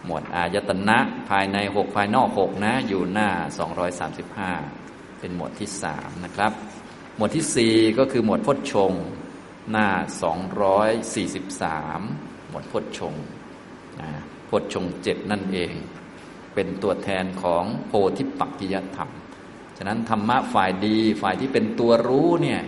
[0.05, 0.97] หมวดอายตนะ
[1.29, 3.29] ภายในหกภายนอกหกนะ อยู่หน้า
[4.23, 6.51] 235 เป็นหมวดที่สามนะครับ
[7.17, 8.91] หมวดที่สี่ก็คือหมวดพจชง
[9.71, 9.87] หน้า
[11.13, 13.13] 243 หมวดพจชง
[14.01, 14.09] นะ
[14.49, 15.73] พจชงเจ็ดนั่นเอง
[16.53, 19.09] เป็นตัวแทนของโพธิปักกิยธรรม
[19.77, 22.61] ฉะนั้นธรรมะฝ่ายดีฝ่ายที่เป็นตัวรู้เนี่ย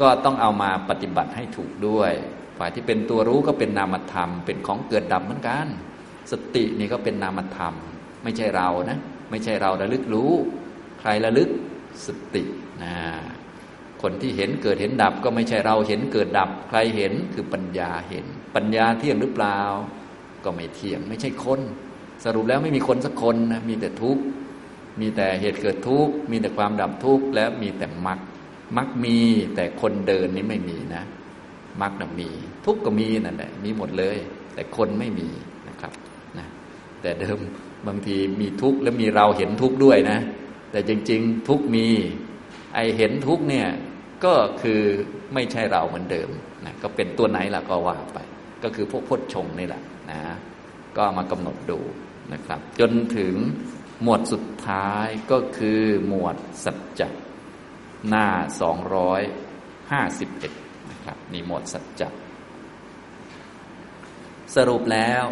[0.00, 2.12] ก็ต้องเอามาปฏิบัติให้ถูกด้วย
[2.58, 5.66] ฝ่ายที่เป็นตัวรู้ก็เป็นนามธรรม เป็นของเกิดดับเหมือนกัน
[6.30, 7.74] สตินี่ก็เป็นนามธรรม
[8.22, 8.98] ไม่ใช่เรานะ
[9.30, 10.32] ไม่ใช่เราระลึกรู้
[11.00, 11.48] ใครระลึก
[12.06, 12.42] สติ
[12.82, 12.94] นะ
[14.02, 19.58] คนที่เห็นเกิดเห็นดับก็ไม่ใช่เราเห็นเกิดดับ ใครเห็นคือปัญญาเห็น ปัญญาเที่ยงหรือเปล่า
[20.44, 21.60] ก็ไม่เที่ยง ไม่ใช่คน
[22.24, 24.22] สรุปแล้วไม่มีคนสักคนนะมีแต่ทุกข์
[25.00, 28.18] มีแต่เหตุเกิดทุกข์มีแต่ความดับทุกข์และมีแต่มรรค
[28.76, 29.18] มรรคมี
[29.54, 31.04] แต่คนเดินนี่ไม่มีนะ
[31.82, 32.30] มรรคน่ะมี
[32.64, 34.16] ทุกก็มีนั่นแหละมีหมดเลย
[34.54, 35.28] แต่คนไม่มี
[35.68, 35.92] นะครับ
[36.38, 36.46] นะ
[37.02, 37.38] แต่เดิม
[37.86, 40.18] บางทีมีทุกข์แล้วมีเราเห็นทุกข์ด้วยนะ
[40.72, 41.86] แต่จริง ๆ ทุกข์มี
[42.74, 43.68] ไอเห็นทุกข์เนี่ย
[44.24, 44.80] ก็คือ
[45.34, 46.28] ไม่ใช่เราเหมือนเดิม
[46.64, 48.18] นะก็เป็นตัวไหนล่ะก็ว่าไป
[48.62, 50.20] ก็คือพวกพจชงนี่แหละนะ
[50.96, 51.78] ก็มากำหนดดู
[52.32, 53.34] นะครับ จนถึง
[54.02, 57.02] หมวดสุดท้ายก็คือหมวดสัจจ
[58.08, 58.26] หน้า
[59.18, 62.08] 251นะครับนี่หมวดสัจจะ
[64.54, 65.24] สรุปแล้ว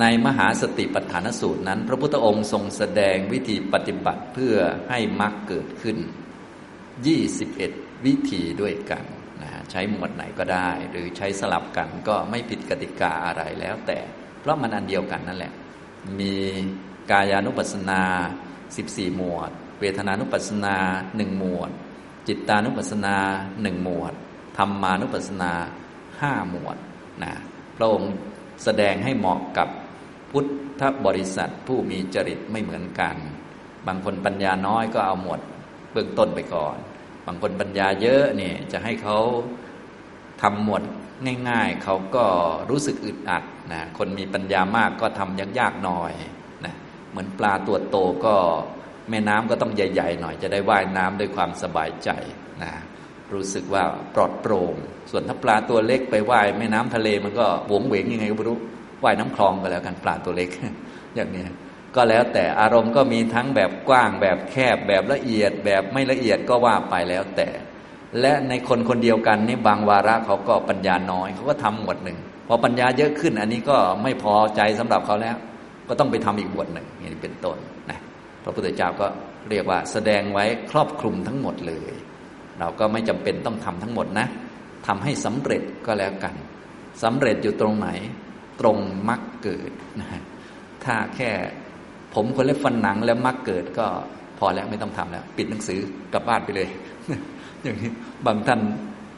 [0.00, 4.56] ในมหาสติปัฏฐานสูตรนั้น พระพุทธองค์ทรงแสดงวิธีปฏิบัติเพื่อ
[4.90, 5.98] ให้มรรคเกิดขึ้น
[7.02, 9.04] 21 วิธีด้วยกัน
[9.42, 13.98] นะใช้หมวดไหนก็ได้ หรือใช้สลับกันก็ไม่ผิดกติกาอะไรแล้วแต่
[14.40, 15.52] เพราะมันอันเดียวกันนั่นแหละ
[16.20, 16.34] มี
[17.10, 18.02] กายานุปัสสนา
[18.60, 19.50] 14 หมวด
[19.82, 20.76] เวทนานุปัสสนา
[21.16, 21.70] หนึ่งหมวด
[22.28, 23.16] จิตานุปัสสนา
[23.62, 24.12] หนึ่งหมวด
[24.56, 25.52] ธรรมานุปัสสนา
[26.20, 26.76] ห้าหมวด
[27.22, 27.32] นะ
[27.76, 28.12] พระองค์
[28.64, 29.68] แสดงให้เหมาะกับ
[30.30, 30.44] พุท
[30.80, 33.16] ธบริษัทผู้มีจริตไม่เหมือนกัน
[33.86, 35.40] บางคนปัญญาน้อยก็เอาหมวด
[35.92, 36.76] เบื้องต้นไปก่อน
[37.26, 39.18] บางคนปัญญาเยอะเนี่ยจะให้เขา
[40.42, 40.82] ทำหมวด
[41.48, 42.24] ง่าย ๆ เขาก็
[42.70, 46.12] รู้สึกอึดอัดนะคนมีปัญญามากก็ทำยากๆหน่อย
[46.64, 46.74] นะ
[47.10, 48.36] เหมือนปลาตัวโตก็
[49.12, 52.10] แม่น้ำก็ต้องใหญ่ ๆ หน่อยจะได้ว่ายน้ำด้วยความสบายใจ
[52.62, 52.72] นะ
[53.32, 53.82] รู้สึกว่า
[54.14, 54.74] ปลอดโปร่ง
[55.10, 58.58] ส่วนถ้าปลาตัวเล็กไปว่ายแม่น้ำทะเลมันก็หวงเหวงยังไงก็ไม่รู้
[59.04, 60.48] ว่ายน้ำคลองไปแล้วกันปลาตัวเล็ก
[61.14, 61.44] อย่างนี้
[61.96, 67.48] ก็แล้วแต่อารมณ์ก็มีทั้งแบบกว้างแบบแคบแบบละเอียดแบบไม่ละเอียดก็ว่าไปแล้วแต่
[68.20, 75.36] และในคนคนเดียวกันนี่บางวาระเขาก็ปัญญาน้อยเขาก็ทำหมวดหนึ่งพอปัญญาเยอะขึ้น อันนี้ก็ไม่พอใจสำหรับเขาแล้ว
[75.88, 77.56] ก็ต้องไปทำอีกบทหนึ่งอย่างนี้เป็นต้น
[78.44, 79.06] พระพุทธเจ้าก็
[79.50, 81.92] เรียกว่าแสดงไว้ครอบคลุมทั้งหมดเลย
[82.60, 84.26] เราก็ไม่จำเป็นต้องทำทั้งหมดนะ
[84.86, 86.34] ทำให้สำเร็จก็แล้วกัน
[87.02, 87.88] สำเร็จอยู่ตรงไหน
[88.60, 88.76] ตรง
[89.08, 90.20] มรรคเกิดนะ
[90.84, 91.30] ถ้าแค่
[92.14, 93.86] ผมคนเล็บฟันหนังแล้วมรรคเกิดก็
[94.38, 95.80] พอแล้วไม่ต้องทำแล้ว ปิดหนังสือ
[96.12, 96.68] กลับบ้านไปเลย
[97.62, 97.90] อย่างนี้
[98.26, 98.60] บางท่าน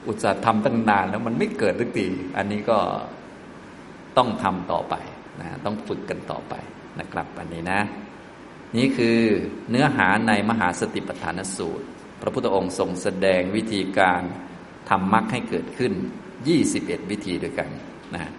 [0.07, 2.07] อุตส่าห์ทำตั้งนานแล้วมันไม่เกิดสักที
[2.37, 2.79] อันนี้ก็
[4.17, 4.95] ต้องทำต่อไป
[5.41, 6.55] นะต้องฝึกกันต่อไป
[7.01, 7.81] นะครับ อันนี้นะ
[8.77, 9.19] นี่คือ
[9.71, 11.87] เนื้อหาในมหาสติปัฏฐานสูตร
[12.21, 14.23] พระพุทธองค์ทรงแสดงวิธีการ
[14.89, 15.93] ทำมรรคให้เกิดขึ้น
[16.51, 17.71] 21 วิธีด้วยกัน
[18.15, 18.33] นะ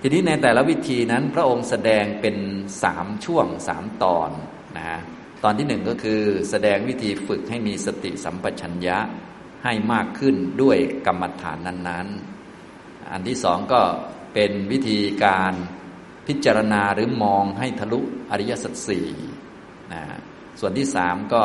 [0.00, 2.36] ทีนี้ในแต่ละวิธีนั้นพระองค์แสดงเป็น
[2.82, 4.30] สามช่วงสามตอน
[4.76, 5.00] นะ
[5.44, 8.98] ตอนที่หนึ่งก็คือแสดงวิธีฝึกให้มีสติสัมปชัญญะ
[9.64, 13.80] ให้มากขึ้นด้วยกรรมฐานนั้นๆ อันที่สองก็
[14.34, 15.52] เป็นวิธีการ
[16.26, 19.08] พิจารณาหรือมองให้ทะลุอริยสัจสี่
[20.60, 21.42] ส่วนที่สามก็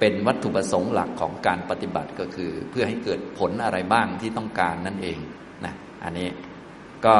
[0.00, 5.18] เป็นวัตถุประสงค์หลักของการปฏิบัติก็คือ เพื่อให้เกิดผลอะไรบ้างที่ต้องการนั่นเอง
[5.64, 6.28] นะอันนี้
[7.04, 7.14] ก็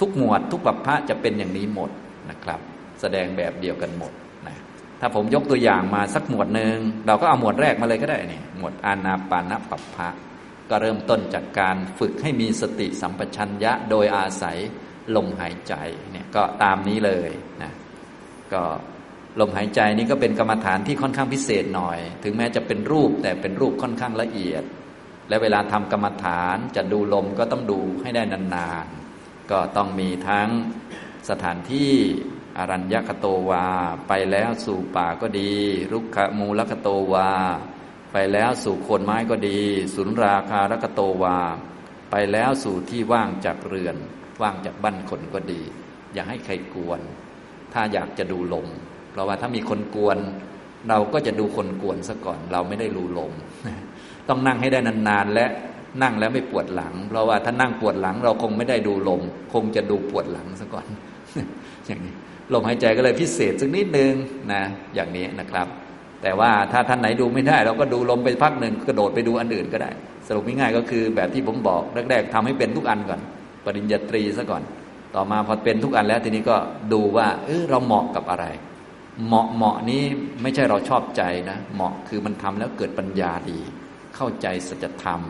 [0.00, 1.90] ทุกหมวดทุกปัปพะจะเป็นอย่างนี้หมด
[2.30, 2.60] นะครับ
[3.00, 4.12] แสดงแบบเดียวกันหมด
[4.46, 4.56] นะ
[5.00, 10.08] ถ้าผมยกตัวอย่างมาสักหมวดหนึ่งเราก็เอาหมวดแรกมาเลยก็ได้เนี่ยหมวดอานาปานปัปพะ
[10.70, 14.58] ก็เริ่มต้นจากการฝึกให้มีสติสัมปชัญญะโดยอาศัย
[15.16, 15.74] ลมหายใจ
[16.12, 17.30] เนี่ยก็ตามนี้เลย
[17.62, 17.72] นะ
[18.52, 18.62] ก็
[19.38, 24.62] ลมหายใจนี้ก็เป็นกรรมฐานที่ค่อนข้างพิเศษหน่อย ถึงแม้จะเป็นรูปแต่เป็นรูปค่อนข้างละเอียด
[25.28, 30.48] และเวลาทำกรรมฐานจะดูลมก็ต้องดูให้ได้นานๆ ก็ต้องมีทั้ง
[31.30, 31.92] สถานที่
[32.58, 33.66] อรัญญคโตวา
[34.08, 35.52] ไปแล้วสู่ป่าก็ดี
[35.92, 37.30] รุกขมูลคโตวา
[38.12, 39.58] ไปแล้วสู่โคนไม้ก็ดี
[39.94, 41.38] สุนราคารคโตวา
[42.10, 43.96] ไปแล้วสู่ที่ว่างจากเรือน
[44.42, 45.62] ว่างจากบ้านคนก็ดี
[46.12, 47.00] อย่าให้ใครกวน
[47.72, 48.68] ถ้าอยากจะดูลม
[49.12, 50.18] เพราะว่าถ้ามีคนกวน
[50.88, 53.32] เราก็จะดูคนกวนซะก่อน เราไม่ได้รู้ลม
[54.28, 55.46] ต้องนั่งให้ได้นานๆและ
[56.02, 59.22] นั่งแล้วไม่ปวดหลัง เพราะว่าถ้านั่งปวดหลัง เราคงไม่ได้ดูลม
[59.54, 60.86] คงจะดูปวดหลังซะก่อน
[61.86, 62.12] อย่างนี้
[62.52, 64.12] ลมหายใจก็เลยพิเศษสักนิดนึง
[64.52, 64.62] นะ
[64.94, 65.66] อย่างนี้นะครับ
[66.22, 69.90] แต่ว่าถ้าท่านไหนดูไม่ได้ เราก็ดูลมไปพักหนึ่งกระโดดไปดูอันอื่นก็ได้
[70.26, 73.20] สรุปง่ายๆก็คือแบบที่ผมบอกแรกๆทำให้เป็นทุกอันก่อน
[73.64, 74.62] ปริญญาตรีซะก่อน
[75.14, 76.56] ต่อมาพอเป็นทุกอันแล้วทีนี้ก็
[76.92, 78.46] ดูว่าเออเราเหมาะกับอะไร
[79.26, 80.02] เหมาะเหมาะนี้
[80.42, 83.60] ไม่ใช่เราชอบใจนะ เหมาะคือมันทำแล้วเกิดปัญญาดี
[84.16, 85.20] เข้าใจสัจธรรม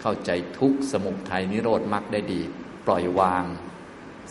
[0.00, 2.40] เข้าใจทุกสมุทัยนิโรธมรรคได้ดี
[2.86, 3.44] ปล่อยวาง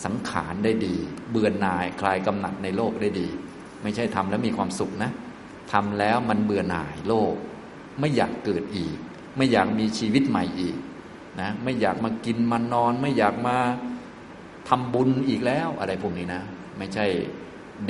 [0.05, 0.95] สังขารได้ดี
[1.29, 3.27] เบื่อหน่ายคลายกำหนัดในโลกได้ดี
[3.83, 5.11] ไม่ใช่ทำแล้วมีความสุขนะ
[5.71, 7.33] ทำแล้วมันเบื่อหน่ายโลก
[7.99, 8.95] ไม่อยากเกิดอีก
[9.37, 10.75] ไม่อยากมีชีวิตใหม่อีก
[11.41, 13.57] นะไม่อยากมากินมานอน ไม่อยากมา
[14.69, 16.41] ทำบุญอีกแล้ว อะไรพวกนี้นะ
[16.77, 17.05] ไม่ใช่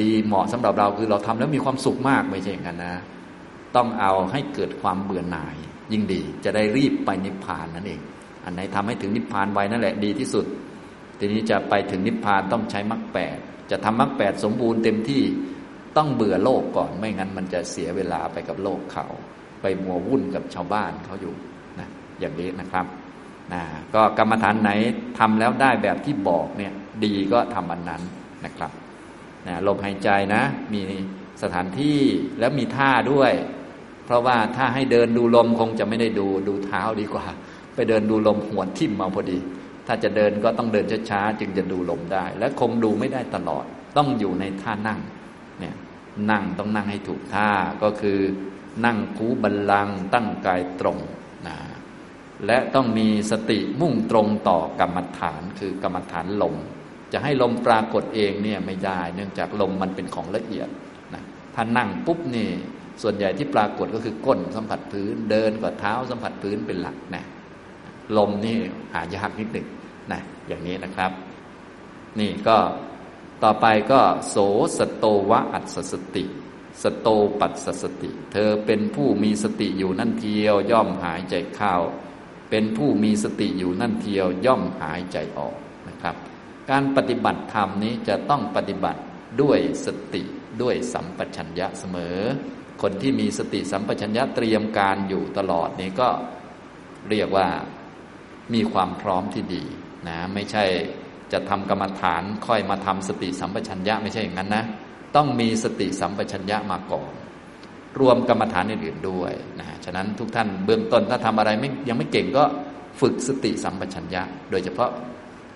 [0.01, 2.95] ดีเหมาะสำหรับเราคือเราทำแล้วมีความสุขมากไม่ใช่อย่างนั้นนะ
[3.75, 5.55] ต้องเอาให้เกิดความเบื่อหน่าย
[5.91, 8.01] ยิ่งดีจะได้รีบไปนิพพานนั่นเอง
[8.43, 10.45] อันไหนทำให้ถึงนิพพานไวนั่นแหละดีที่สุด
[11.19, 13.37] ทีนี้จะไปถึงนิพพานต้องใช้มรรคแปด
[13.71, 15.23] จะทำมรรคแปดสมบูรณ์เต็มที่
[15.97, 19.05] ต้องเบื่อโลกก่อนไม่งั้นมันจะเสียเวลาไปกับโลกเขา
[19.61, 21.33] ไปมัววุ่นกับชาวบ้านเขาอยู่
[21.79, 21.87] นะ
[22.19, 22.85] อย่างนี้นะครับ
[23.53, 23.61] นะ
[23.95, 24.71] ก็กรรมฐานไหน
[25.19, 28.01] ทำแล้วได้แบบที่บอกเนี่ยดีก็ทำอันนั้น
[28.45, 28.71] นะครับ
[29.47, 30.41] นะลมหายใจนะ
[30.73, 30.81] มี
[31.41, 31.99] สถานที่
[32.39, 33.31] แล้วมีท่าด้วย
[34.05, 37.25] เพราะว่าถ้าให้เดินดูลมคงจะไม่ได้ดูดูเท้าดีกว่า
[37.75, 39.39] ไปเดินดูลมหัวทิ่มมาพอดี
[39.87, 43.65] ถ้าจะเดินก็ต้องเดินช้าๆจึงจะดูลมได้ และคงดูไม่ได้ตลอด
[43.97, 44.99] ต้องอยู่ในท่านั่ง
[45.59, 45.75] เนี่ย
[46.31, 47.49] นั่งต้องนั่งให้ถูกท่า
[47.83, 48.19] ก็คือ
[48.85, 50.97] นั่งคูบัลลังตั้งกายตรง
[51.47, 51.57] นะ
[52.45, 56.55] และต้องมีสติมุ่งตรงต่อกรรมฐานคือกรรมฐานลม
[57.17, 60.69] จะให้ลมปรากฏเองเนี่ยไม่ได้ เนื่องจากลมมันเป็นของละเอียด
[61.13, 61.23] นะ
[61.55, 62.49] ถ้านั่งปุ๊บนี่
[63.01, 67.23] ส่วนใหญ่ที่ปรากฏก็คือก้นสัมผัสพื้นเดินกับเท้าสัมผัสพื้นเป็นหลักนะ
[68.17, 68.57] ลมนี่
[68.93, 69.67] หายากนิดหนึ่ง
[70.11, 71.11] นะอย่างนี้นะครับ
[72.19, 72.57] นี่ก็
[73.43, 74.37] ต่อไปก็โส
[74.77, 76.25] สโตวะอัสสติ
[76.83, 77.07] สโต
[77.39, 81.73] ปัสสติ เธอเป็นผู้มีสติอยู่นั่นเทียว ย่อมหายใจเข้า
[82.49, 85.55] เป็นผู้มีสติอยู่นั่นเทียว ย่อมหายใจออก
[85.89, 86.15] นะครับ
[86.71, 89.01] การปฏิบัติธรรมนี้จะต้องปฏิบัติ
[89.41, 90.23] ด้วยสติ
[90.61, 92.17] ด้วยสัมปชัญญะเสมอ
[92.81, 96.09] คนที่มีสติสัมปชัญญะเตรียมการอยู่ตลอดนี้ก็
[97.09, 97.47] เรียกว่า
[98.53, 99.63] มีความพร้อมที่ดี
[100.07, 100.65] นะไม่ใช่
[101.33, 104.65] จะทำกรรมฐานค่อยมาทำสติสัมปชัญญะไม่ใช่อย่างนั้นนะ
[105.15, 107.11] ต้องมีสติสัมปชัญญะมาก่อน
[107.99, 112.43] รวมกรรมฐานอื่นๆด้วยนะฉะนั้นทุกท่านเบื้องต้นถ้าทำอะไรไม่ยังไม่เก่งก็
[113.01, 114.91] ฝึกสติสัมปชัญญะ โดยเฉพาะ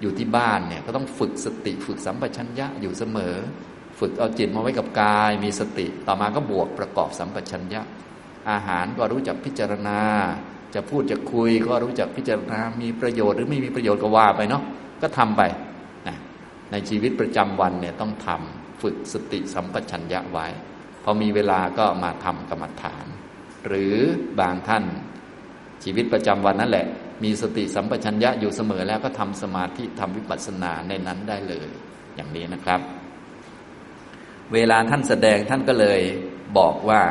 [0.02, 3.36] อยู่ที่บ้านเนี่ยก็ต้องฝึกสติฝึกสัมปชัญญะอยู่เสมอ
[4.00, 7.82] ฝึกเอาจิตมาไว้กับกาย มีสติต่อมาก็บวกประกอบสัมปชัญญะ
[8.50, 10.00] อาหารก็รู้จักพิจารณา
[10.76, 14.64] จะพูดจะคุยก็รู้จักพิจารณา มีประโยชน์หรือไม่มีประโยชน์ก็ว่าไปเนาะ
[15.02, 15.42] ก็ทำไป
[16.08, 16.18] นะ
[16.72, 20.48] ในชีวิตประจำวันเนี่ยต้องทำฝึกสติสัมปชัญญะไว้
[21.04, 23.06] พอมีเวลาก็มาทำกรรมฐาน
[23.68, 23.96] หรือ
[24.40, 24.84] บางท่าน
[25.84, 26.88] ชีวิตประจำวันนั่นแหละ
[27.24, 31.70] มีสติสัมปชัญญะอยู่เสมอแล้วก็ทำสมาธิทำวิปัสสนาในนั้นได้เลย
[32.16, 32.82] อย่างนี้นะครับ
[34.54, 36.02] เวลาท่านแสดงท่านก็เลย
[36.58, 37.02] บอกว่า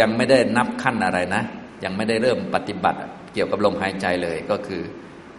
[0.00, 1.42] ยังไม่ได้นับขั้นอะไรนะ
[1.84, 3.00] ยังไม่ได้เริ่มปฏิบัติ
[3.32, 4.82] เกี่ยวกับลมหายใจเลยก็คือ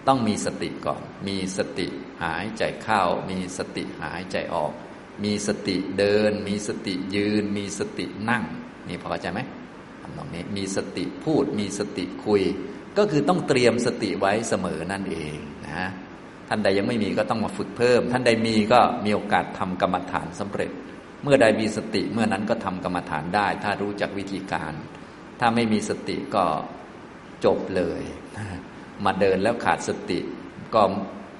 [0.08, 1.88] ต้องมีสติก่อน มีสติ
[2.24, 4.71] หายใจเข้า มีสติหายใจออก
[5.24, 8.43] มีสติเดิน มีสติยืน มีสตินั่ง
[8.88, 9.39] นี่พอใจไหม
[10.02, 12.41] ทำตรงนี้มีสติพูด มีสติคุย
[12.97, 15.36] ก็คือต้องเตรียมสติไว้เสมอนั่นเอง
[15.67, 15.89] นะ
[16.47, 20.71] ท่านใดยังไม่มีก็ต้องมาฝึกเพิ่ม ท่านใดมีก็มีโอกาสทำกรรมฐานสำเร็จ
[21.23, 24.73] เมื่อใดมีสติเมื่อนั้นก็ทำกรรมฐานได้ ถ้ารู้จักวิธีการ
[25.39, 26.45] ถ้าไม่มีสติก็
[27.45, 28.01] จบเลย
[29.06, 30.19] มาเดินแล้วขาดสติ
[30.75, 30.82] ก็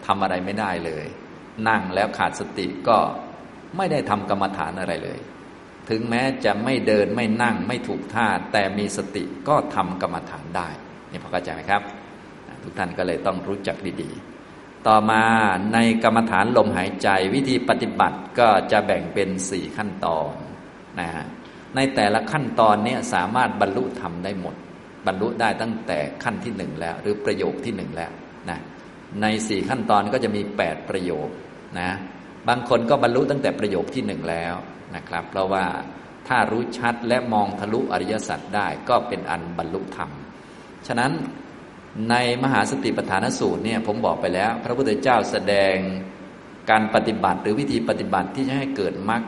[0.06, 1.06] ทำอะไรไม่ได้เลย
[1.68, 2.98] นั่งแล้วขาดสติก็
[3.78, 5.20] ไม่ได้ทำกรรมฐานอะไรเลย
[5.90, 10.70] ถึงแม้จะไม่เดินไม่นั่งไม่ถูกท่าแต่มีสติก็ทำกรรมฐานได้
[11.12, 11.82] นี่พอเข้าใจไหมครับ
[12.64, 15.24] ทุกท่านก็เลยต้องรู้จักดีๆ ต่อมา
[15.74, 20.34] ในกรรมฐานลมหายใจวิธีปฏิบัติก็จะแบ่งเป็นสี่ขั้นตอน
[21.00, 21.10] นะ
[21.76, 24.56] ในแต่ละขั้นตอนนี้สามารถบรรลุธรรมได้หมด
[25.08, 28.12] บรรลุได้ตั้งแต่ขั้นที่หนึ่งแล้ว หรือประโยคที่หนึ่งแล้ว
[28.50, 28.60] นะ
[29.22, 31.28] ในสี่ขั้นตอนก็จะมีแปดประโยค
[31.80, 31.92] นะ
[32.48, 34.54] บางคนก็บรรลุตั้งแต่ประโยคที่หนึ่งแล้ว
[34.96, 35.66] นะครับ เพราะว่า
[36.28, 40.12] ถ้ารู้ชัดและมองทะลุอริยสัจได้ก็เป็นอันบรรลุธรรม
[40.88, 41.12] ฉะนั้น
[42.10, 45.76] ในมหาสติปัฏฐานสูตรเนี่ยผมบอกไปแล้ว พระพุทธเจ้าแสดง
[46.70, 49.22] การปฏิบัติหรือวิธีปฏิบัติที่จะให้เกิดมรรค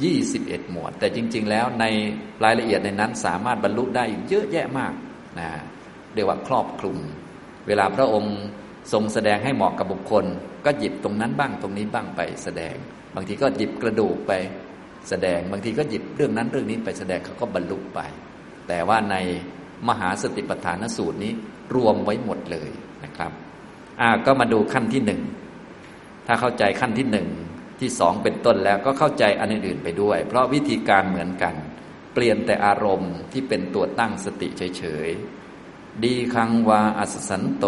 [0.00, 1.84] 21 หมวด แต่จริง ๆ แล้วใน
[2.44, 4.92] รายละเอียดในนั้นสามารถบรรลุได้เยอะแยะมาก
[5.38, 5.50] นะ
[6.14, 6.98] เรียกว่าครอบคลุม
[7.66, 8.36] เวลาพระองค์
[8.92, 10.24] ทรงแสดงให้เหมาะกับบุคคล
[10.64, 12.74] ก็หยิบตรงนั้นบ้างตรงนี้บ้างไปแสดง
[13.14, 14.32] บางทีก็หยิบกระดูกไป
[15.08, 18.00] แสดง บางทีก็หยิบเรื่องนั้นเรื่องนี้ไปแสดงเขาก็บรรลุไป
[18.68, 19.16] แต่ว่าใน
[19.88, 21.32] มหาสติปัฏฐานสูตรนี้
[21.74, 22.70] รวมไว้หมดเลย
[23.04, 23.32] นะครับ
[24.00, 25.22] อ่าก็มาดูขั้นที่หนึ่ง
[26.26, 27.28] ถ้าเข้าใจขั้นที่หนึ่ง
[27.80, 31.54] ที่สองเป็นต้นแล้วก็เข้าใจอันอื่นไปด้วย เพราะวิธีการเหมือนกัน
[32.14, 37.64] เปลี่ยนแต่อารมณ์ที่เป็นตัวตั้งสติเฉยๆดีคังวาอัสสันโต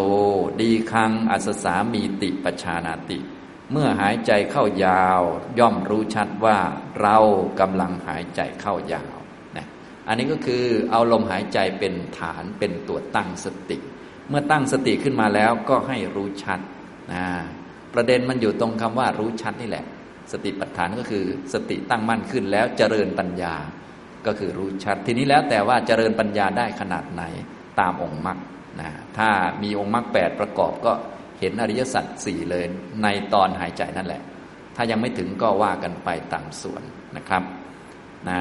[0.62, 3.18] ดีคังอัสสามีติปชานาติ
[3.70, 5.22] เมื่อหายใจเข้ายาว
[5.58, 6.58] ย่อมรู้ชัดว่า
[7.00, 7.18] เรา
[7.60, 9.11] กำลังหายใจเข้ายาว
[10.08, 13.78] อันนี้ก็คือเอาลมหายใจเป็นฐานเป็นตัวตั้งสติ
[14.28, 16.60] เมื่อตั้งสติขึ้นมาแล้วก็ให้รู้ชัด
[17.12, 17.24] นะ
[17.94, 19.84] ประเด็นมันอยู่ตรงคำว่ารู้ชัดนี่แหละ
[20.32, 23.54] สติปัฏฐานก็คือสติตั้งมั่นขึ้นแล้วเจริญปัญญา
[24.26, 27.22] ก็คือรู้ชัด ทีนี้แล้วแต่ว่าเจริญปัญญาได้ขนาดไหน
[27.80, 28.38] ตามองค์มรรค
[28.80, 29.30] นะถ้า
[29.62, 30.92] มีองค์มรรคแปดประกอบก็
[31.40, 32.64] เห็นอริยสัจสี่เลย
[33.02, 34.22] ในตอนหายใจนั่นแหละ
[34.76, 36.82] ถ้ายังไม่ถึงก็ว่ากันไปตามส่วน
[37.16, 37.42] นะครับ
[38.30, 38.32] น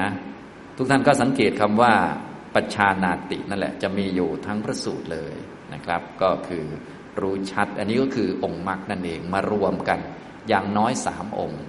[0.76, 1.94] ทุกท่านก็สังเกตคำว่า
[2.54, 5.34] ปัจชานาตินั่นแหละจะมีอยู่ทั้งพระสูตรเลย
[5.74, 6.64] นะครับ ก็คือ
[7.20, 10.00] รู้ชัด อันนี้ก็คือองค์มรรคนั่นเองมารวมกัน
[10.48, 11.62] อย่างน้อยสามองค์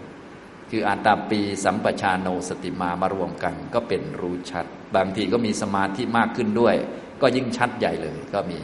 [0.69, 6.75] คืออาตาปีสัมปชาโนสติมามารวมกัน ก็เป็นรู้ชัด บางทีก็มีสมาธิมากขึ้นด้วย
[7.21, 8.59] ก็ยิ่งชัดใหญ่เลย ก็มี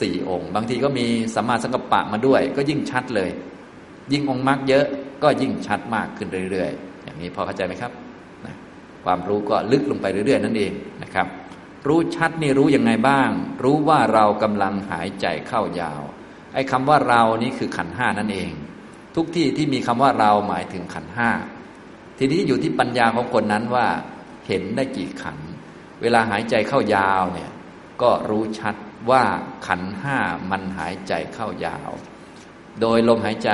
[0.00, 3.30] สี่องค์ บางทีก็มีสัมมาสังกัปปะมาด้วย ก็ยิ่งชัดเลย
[4.12, 4.84] ยิ่งองค์มรรคเยอะ
[5.22, 7.92] ก็ยิ่งชัดมากขึ้นเรื่อยๆ อย่างนี้พอเข้าใจไหมครับ
[9.08, 11.26] ความรู้ก็ลึกลงไปเรื่อย ๆ นั่นเองนะครับ
[11.86, 13.30] รู้ชัดนี่รู้ยังไงบ้าง
[13.64, 16.02] รู้ว่าเรากำลังหายใจเข้ายาว
[16.54, 18.52] ไอ้คำว่าเรานี่คือขันห้านั่นเอง
[19.16, 21.30] ทุกที่ที่มีคำว่าเราหมายถึงขันห้า
[22.18, 23.86] ทีนี้อยู่ที่ปัญญาของคนนั้นว่า
[24.46, 25.38] เห็นได้กี่ขัน
[26.02, 27.50] เวลาหายใจเข้ายาวเนี่ย
[28.02, 28.74] ก็รู้ชัด
[29.10, 29.22] ว่า
[29.66, 30.18] ขันห้า
[30.50, 31.90] มันหายใจเข้ายาว
[32.80, 33.50] โดยลมหายใจ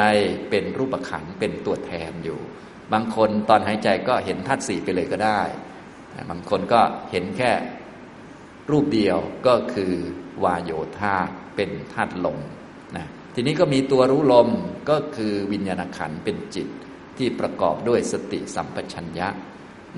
[0.51, 2.41] เป็นรูปขันเป็นตัวแทนอยู่
[2.93, 5.41] บางคนตอนหายใจก็เห็นธาตุสี่ไปเลยก็ได้
[6.31, 7.53] บางคนก็เห็นแค่
[8.71, 9.93] รูปเดียวก็คือ
[10.45, 11.15] วาโยธา
[11.57, 12.39] เป็นธาตุลม
[12.97, 14.49] นะทีนี้ก็มีตัวรู้ลม
[14.91, 16.69] ก็คือวิญญาณขันเป็นจิต
[17.19, 19.29] ที่ประกอบด้วยสติสัมปชัญญะ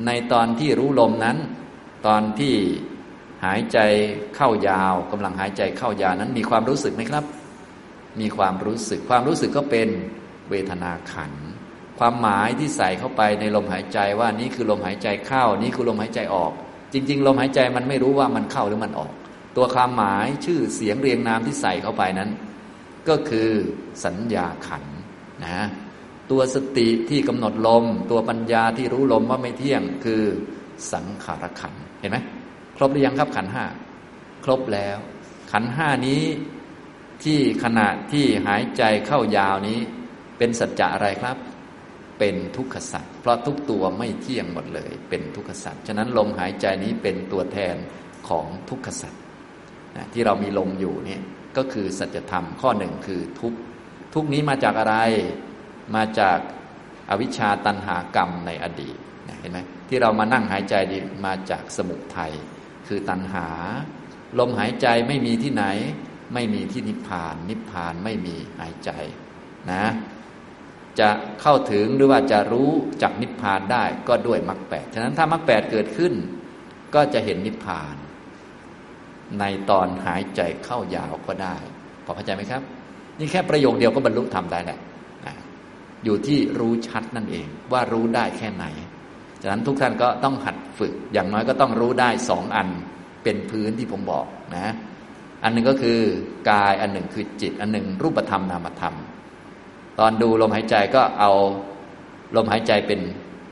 [0.06, 1.38] ในตอนที่รู้ลมนั้น
[2.06, 2.54] ตอนที่
[3.44, 3.78] หายใจ
[4.36, 7.24] เข้ายาวกำลังหายใจเข้ายาวนั้นมีความรู้สึกไหมครับ
[8.20, 9.88] มีความรู้สึกความรู้สึกก็เป็น
[10.50, 11.32] เวทนาขัน
[11.98, 16.52] ความหมายที่ใส่เข้าไปในลมหายใจว่านี่คือลมหายใจเข้านี่คือลมหายใจออก
[16.92, 19.12] จริง ๆ ลมหายใจมันไม่รู้ว่ามันเข้าหรือมันออก
[19.56, 22.30] ตัวความหมายชื่อเสียงเรียงนามที่ใส่เข้าไปนั้น
[23.08, 23.48] ก็คือ
[24.04, 24.84] สัญญาขัน
[25.44, 25.66] นะ
[26.30, 30.22] ตัวสติที่กำหนดลม ตัวปัญญาที่รู้ลมว่าไม่เที่ยงคือ
[30.92, 32.18] สังขารขันเห็นไหม
[32.76, 33.64] ครบหรือยังครับขันห้า
[34.44, 34.98] ครบแล้ว
[35.52, 36.22] ขันห้านี้
[37.24, 39.78] ที่ขณะที่หายใจเข้ายาวนี้
[40.38, 41.36] เป็นสัจจะอะไรครับ
[42.18, 47.76] เป็นทุกขสัจเพราะทุกตัวไม่เที่ยงหมดเลย เป็นทุกขสัจฉะนั้นลมหายใจนี้เป็นตัวแทน
[48.28, 49.14] ของทุกขสัจ
[50.12, 51.20] ที่เรามีลมอยู่เนี่ย
[51.56, 53.52] ก็คือสัจธรรมข้อหนึ่งคือทุก
[54.14, 54.96] ทุกนี้มาจากอะไร
[55.96, 56.38] มาจาก
[57.10, 58.96] อวิชชาตันหากรรมในอดีต
[59.40, 62.32] เห็นไหมที่เรามานั่งหายใจดีมาจากสมุทัย
[62.88, 63.48] คือตัณหา
[64.38, 65.64] ลมหายใจไม่มีที่ไหน
[66.34, 68.90] ไม่มีที่นิพพาน นิพพานไม่มีหายใจ
[69.70, 69.84] นะ
[71.00, 71.08] จะ
[71.42, 72.70] เข้าถึงหรือว่าจะรู้
[73.02, 76.12] จักนิพพานได้ก็ด้วยมรรคแปดฉะนั้นถ้ามรรคแปดเกิดขึ้น
[76.94, 77.96] ก็จะเห็นนิพพาน
[79.40, 81.56] ในตอนหายใจเข้ายาวก็ได้
[82.04, 82.62] พอเข้าใจไหมครับ
[83.18, 84.78] นี่แค่ประโยคเดียวก็บรรลุธรรมได้แหละ
[86.04, 88.64] อยู่ที่รู้ชัดนั่นเอง ว่ารู้ได้แค่ไหน
[89.42, 92.68] ฉะนั้นทุกท่านก็ต้องหัดฝึก อย่างน้อยก็ต้องรู้ได้สองอัน
[93.24, 94.74] เป็นพื้นที่ผมบอกนะ
[95.42, 95.98] อันหนึ่งก็คือ
[96.50, 98.94] กายอันหนึ่งคือจิต อันหนึ่งรูปธรรมนามธรรม
[99.98, 101.32] ตอนดูลมหายใจก็เอา
[102.36, 103.00] ลมหายใจเป็น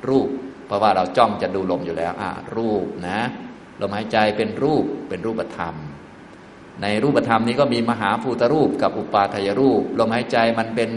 [0.09, 0.29] รูป
[0.67, 3.21] เพราะว่าเราจ้องจะดูลมอยู่แล้ว อ่า รูปนะ
[3.81, 5.75] ลมหายใจเป็นรูปเป็นรูปธรรม
[6.83, 10.91] ในรูปธรรมนี้ก็มีมหาภูตรูปกับอุปาทายรูป ลมหายใจมันเป็น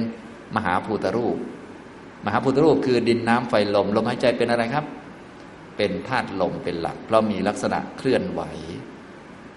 [0.56, 1.38] มหาภูตรูป
[2.26, 4.86] มหาพุทธรูปคือดินน้ำไฟลม ลมหายใจเป็นอะไรครับ
[5.78, 8.42] เป็นธาตุลมเป็นหลัก เพราะมีลักษณะเคลื่อนไหว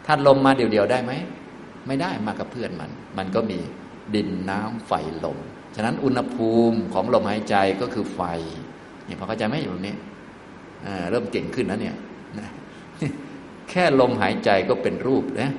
[0.07, 1.13] ธาตุลมมาเดียวๆได้ไหม
[1.87, 3.59] ไม่ได้มากับเพื่อนมัน มันก็มี
[4.15, 4.93] ดินน้ำไฟ
[5.25, 5.39] ลม
[5.75, 8.21] ฉะนั้นอุณหภูมิของลมหายใจก็คือไฟ
[9.07, 9.97] เนี่ยพอเข้าใจไหมอยู่ตรงนี้
[11.11, 11.97] เริ่มเก่งขึ้นแล้วเนี่ย
[13.71, 15.53] แค่ลมหายใจก็เป็นรูปนะ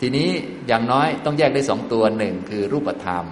[0.00, 0.28] ทีนี้
[0.66, 3.24] อย่างน้อยต้องแยกได้สองตัวหนึ่งคือรูปธรรม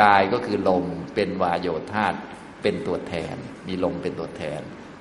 [0.00, 2.14] กายก็คือลมเป็นวายโยธาต
[2.62, 3.36] เป็นตัวแทน
[3.66, 4.60] มีลมเป็นตัวแทน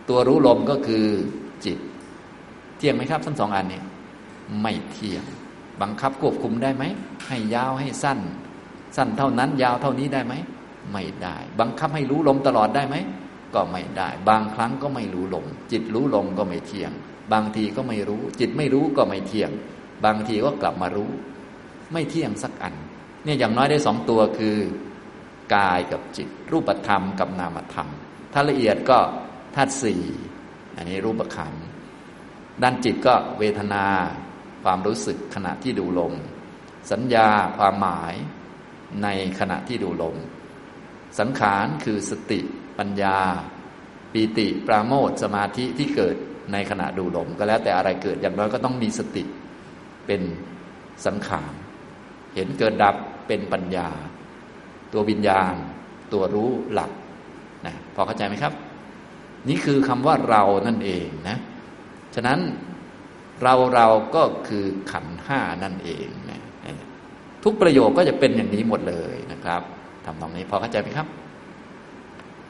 [0.10, 1.06] ตัวรู้ลมก็คือ
[1.66, 1.78] จิต
[2.78, 3.82] เที่ยงไหมครับทั้งสองอันนี้
[4.62, 5.24] ไม่เที่ยง
[5.82, 6.84] บังคับควบคุมได้ไหม
[7.28, 8.20] ให้ยาวให้สั้น
[8.95, 10.34] สั้นเท่านั้นยาวเท่านี้ได้ไหม
[10.91, 12.95] ไม่ได้ บังคับให้รู้ลมตลอดได้ไหม
[13.56, 16.91] ก็ไม่ได้ บางครั้งก็ไม่รู้ลม จิตรู้ลมก็ไม่เที่ยง
[17.34, 19.51] บางทีก็ไม่รู้ จิตไม่รู้ก็ไม่เที่ยง
[20.05, 21.12] บางทีก็กลับมารู้
[21.93, 22.74] ไม่เที่ยงสักอัน
[23.24, 24.57] เนี่ยอย่างน้อยได้สองตัวคือ
[25.55, 27.88] กายกับจิต รูปธรรมกับนามธรรม
[28.34, 28.99] ถ้าละเอียดก็
[29.55, 30.03] ธาตุสี่
[30.76, 31.53] อันนี้รูปขัน
[32.64, 33.86] ด้านจิตก็เวทนา
[34.64, 36.14] ความรู้สึกขณะที่ดูลม
[36.91, 38.14] สัญญาความหมาย
[39.04, 39.08] ใน
[39.39, 40.16] ขณะที่ดูลม
[41.20, 42.39] สังขารคือสติ
[42.80, 43.18] ปัญญา
[44.14, 46.16] ปีติปราโมทสมาธิที่เกิด
[46.54, 49.24] ในขณะดูลม ก็แล้วแต่อะไรเกิดอย่างน้อยก็ต้องมีสติ
[50.08, 50.22] เป็น
[51.06, 51.54] สังขาร
[52.36, 52.95] เห็นเกิดดับ
[53.28, 53.89] เป็นปัญญา
[54.93, 55.56] ตัววิญญาณ
[56.14, 56.91] ตัวรู้หลัก
[57.66, 58.54] นะพอเข้าใจไหมครับ
[59.50, 61.38] นี่คือคำว่าเรานั่นเองนะ
[62.16, 62.39] ฉะนั้น
[63.43, 66.37] เราเราก็คือขันห้านั่นเองนะ
[67.50, 69.62] ทุกประโยคก็จะเป็นอย่างนี้หมดเลยนะครับ
[70.06, 71.08] ทำตรงนี้พอเข้าใจไหมครับ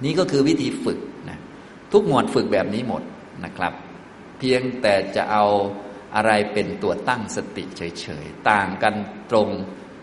[0.04, 1.40] นี่ก็คือวิธีฝึกนะ
[1.92, 3.04] ทุกหมวดฝึกแบบนี้หมด
[3.46, 3.74] นะครับ
[4.40, 5.46] เพียงแต่จะเอา
[6.16, 8.94] อะไรเป็นตัวตั้งสติเฉยๆ ต่างกัน
[9.32, 9.50] ตรง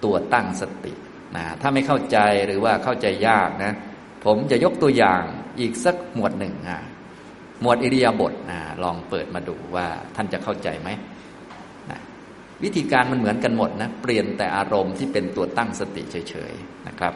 [0.05, 0.93] ตัวตั้งสติ
[1.37, 3.73] นะถ้าไม่เข้าใจหรือว่าเข้าใจยากนะ
[4.25, 5.23] ผมจะยกตัวอย่าง
[5.61, 6.79] อีกสักหมวดหนึ่งนะ
[7.61, 9.87] หมวดอิริยาบถนะลองเปิดมาดูว่า
[10.17, 10.89] ท่านจะเข้าใจไหม
[12.63, 17.15] วิธีการมันเหมือนกันหมดนะเปลี่ยนแต่อารมณ์ที่เป็นตัวตั้งสติเฉยๆนะครับ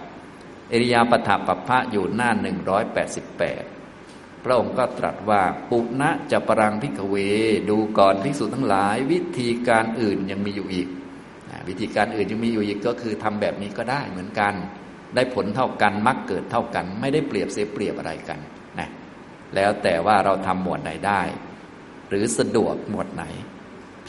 [0.71, 2.31] เอริยาปถาปพะอยู่หน้า
[3.57, 7.15] 188 พระองค์ก็ตรัสว่าปุณะจะปรังพิกเว
[7.71, 10.89] ดูก่อนภิกษุทั้งหลาย วิธีการอื่นยังมีอยู่อีก
[11.69, 14.55] วิธีการอื่นยังมีอยู่อีกก็คือทำแบบนี้ก็ได้เหมือนกัน
[15.15, 18.39] ได้ผลเท่ากันมักเกิดเท่ากัน ไม่ได้เปรียบเสียเปรียบอะไรกัน
[18.79, 18.89] นะ
[19.55, 21.23] แล้วแต่ว่าเราทำหมวดไหนได้
[22.09, 23.25] หรือสะดวกหมวดไหน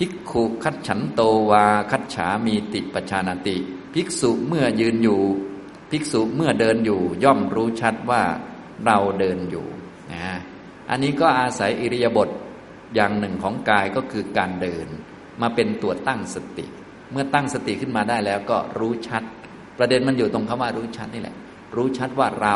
[0.01, 1.21] ภิกขุคัดฉันโต
[1.51, 3.57] วาคัดฉามีติปชานติ
[3.93, 5.21] ภิกษุเมื่อยืนอยู่
[5.91, 8.21] ภิกษุเมื่อเดินอยู่ย่อมรู้ชัดว่า
[8.85, 9.65] เราเดินอยู่
[10.11, 10.37] นะ
[10.89, 12.29] อันนี้ก็อาศัยอิริยาบถ
[12.95, 14.87] อย่างหนึ่งของกายก็คือการเดิน
[15.41, 16.65] มาเป็นตัวตั้งสติ
[17.11, 19.23] เมื่อตั้งสติขึ้นมาได้แล้วก็รู้ชัด
[19.77, 21.35] ประเด็นมันอยู่ตรงคำว่ารู้ชัดนี่แหละ
[21.75, 22.55] รู้ชัดว่าเรา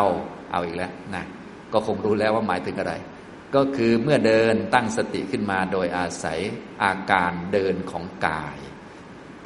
[0.51, 1.23] เอาอีกแล้วนะ
[1.73, 2.93] ก็คงรู้แล้วว่าหมายถึงอะไร
[3.55, 6.39] ก็คือเมื่อเดินตั้งสติขึ้นมาโดยอาศัย
[6.83, 8.57] อาการเดินของกาย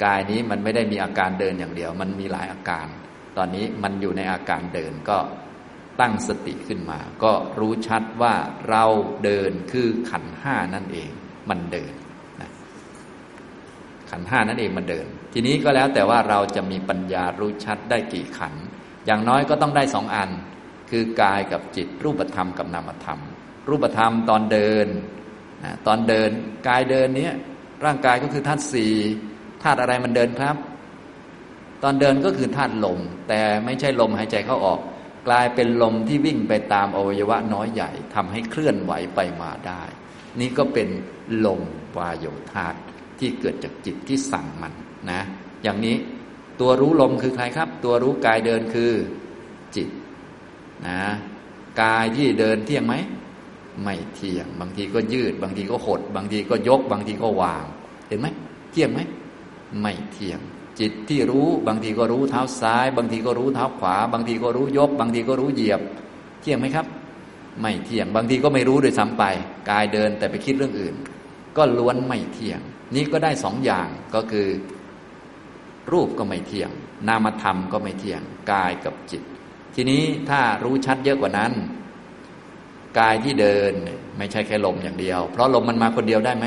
[0.04, 2.86] กายนี้มันไม่ได้มีอาการเดินอย่างเดียว มันมีหลายอาการ
[3.36, 5.18] ตอนนี้มันอยู่ในอาการเดินก็
[6.00, 8.34] ตั้งสติขึ้นมา ก็รู้ชัดว่า
[8.70, 8.84] เรา
[9.24, 11.10] เดินคือขันห้านั่นเอง
[11.50, 11.92] มันเดิน
[12.40, 12.50] นะ
[14.10, 18.54] ขันห้านั่นเองมันเดิน ทีนี้ก็แล้วแต่ว่าเราจะมีปัญญารู้ชัดได้กี่ขัน
[19.06, 20.30] อย่างน้อยก็ต้องได้สองอัน
[20.90, 23.20] คือกายกับจิตรูปธรรมกับนามธรรม
[23.68, 24.86] รูปธรรมตอนเดิน
[25.86, 26.30] ตอนเดิน
[26.68, 27.34] กายเดินเนี้ย
[27.84, 28.94] ร่างกายก็คือธาตุสี่
[29.62, 30.56] ธาตุอะไรมันเดินครับ
[31.82, 32.98] ตอนเดินก็คือธาตุลม
[33.28, 34.80] แต่ไม่ใช่ลมหายใจเข้าออก
[35.28, 39.82] กลายเป็นลมที่วิ่งไปตามอวัยวะน้อยใหญ่ทำให้เคลื่อนไหวไปมาได้
[40.40, 40.88] นี่ก็เป็น
[41.46, 41.60] ลม
[41.98, 42.78] วายโยธาตุ
[43.18, 44.72] ที่เกิดจากจิตที่สั่งมัน
[45.10, 45.20] นะ
[45.62, 45.96] อย่างนี้
[46.60, 48.92] ตัวรู้ลมคือใครครับ ตัวรู้กายเดินคือ
[49.76, 49.88] จิต
[50.86, 51.00] นะ
[51.82, 52.94] กายที่เดินเที่ยงไหม
[53.82, 57.64] ไม่เที่ยง บางทีก็ยืด บางทีก็หด บางทีก็ยก บางทีก็วาง
[58.08, 58.26] เห็นไหม
[58.72, 59.00] เที่ยงไหม
[59.80, 60.40] ไม่เที่ยง
[60.80, 65.80] จิตที่รู้บางทีก็รู้เท้าซ้าย บางทีก็รู้เท้าขวา บางทีก็รู้ยก บางทีก็รู้เหยียบ
[66.40, 66.86] เที่ยงไหมครับ
[67.60, 69.24] ไม่เที่ยง บางทีก็ไม่รู้โดยซ้ำไป
[69.70, 70.94] กายเดินแต่ไปคิดเรื่องอื่น
[71.56, 72.60] ก็ล้วนไม่เที่ยง
[72.94, 74.48] นี้ก็ได้สองอย่างก็คือ
[75.92, 76.70] รูปก็ไม่เที่ยง
[77.08, 78.22] นามธรรมก็ไม่เที่ยง
[78.52, 79.22] กายกับจิต
[79.74, 81.52] ทีนี้ถ้ารู้ชัดเยอะกว่านั้น
[82.98, 83.72] กายที่เดิน
[84.18, 86.46] ไม่ใช่แค่ลมอย่างเดียว เพราะลมมันมาคนเดียวได้ไหม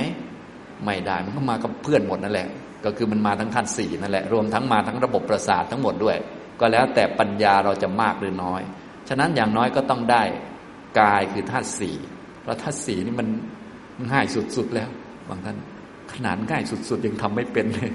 [0.85, 2.47] ไม่ได้มันก็มากับเพื่อนหมดนั่นแหละ
[2.85, 6.17] ก็คือมันมาทั้งท่านสี่นั่นแหละ รวมทั้งมาทั้งระบบประสาททั้งหมดด้วย
[6.59, 8.61] ก็แล้วแต่ปัญญาเราจะมากหรือน้อย
[9.09, 10.23] ฉะนั้นอย่างน้อยก็ต้องได้
[10.99, 11.95] กายคือธาตุสี่
[12.41, 13.27] เพราะธาตุสี่นี่มัน
[14.11, 14.25] ง่าย
[14.55, 14.89] สุดๆแล้ว
[15.29, 15.57] บางท่าน
[16.13, 17.91] ขนาดง่ายสุดๆยังทำไม่เป็นเลย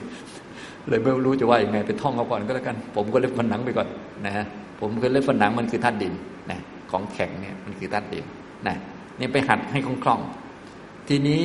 [0.88, 3.88] เลยไม่รู้จะว่ายังไงไปท่องเอาก่อนก็แล้วกัน ผมก็เล็บฟันหนังไปก่อน
[4.26, 4.44] นะฮะ
[4.80, 6.14] ผมก็เล็บฟันหนังมันคือธาตุดิน
[6.50, 8.24] นะของแข็งเนี่ยมันคือธาตุดิน
[8.68, 8.76] นะ
[9.18, 11.42] นี่ไปหัดให้คล่องๆทีนี้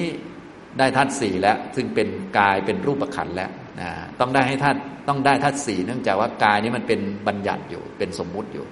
[0.80, 2.07] ได้ธาตุสี่แล้ว ซึ่งเป็น
[2.39, 3.51] กายเป็นรูปขันแล้ว
[3.82, 3.89] นะ
[4.20, 8.66] ต้องได้ให้ธาตุต้องได้ธาตุสี่เนื่องจากว่ากายนี้มันเป็นบัญญัติอยู่เป็นสมมุติอยู่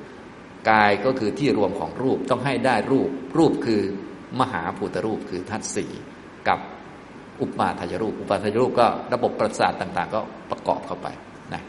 [0.71, 3.81] กายก็คือที่รวมของรูปต้องให้ได้รูป รูปคือ
[4.39, 5.91] มหาภูตรูปคือธาตุสี่
[6.47, 6.59] กับ
[7.41, 10.21] อุปมาทายรูป อุปมาทายรูปก็ระบบประสาทต่าง ๆ ก็
[10.51, 11.07] ประกอบเข้าไป
[11.53, 11.61] นะ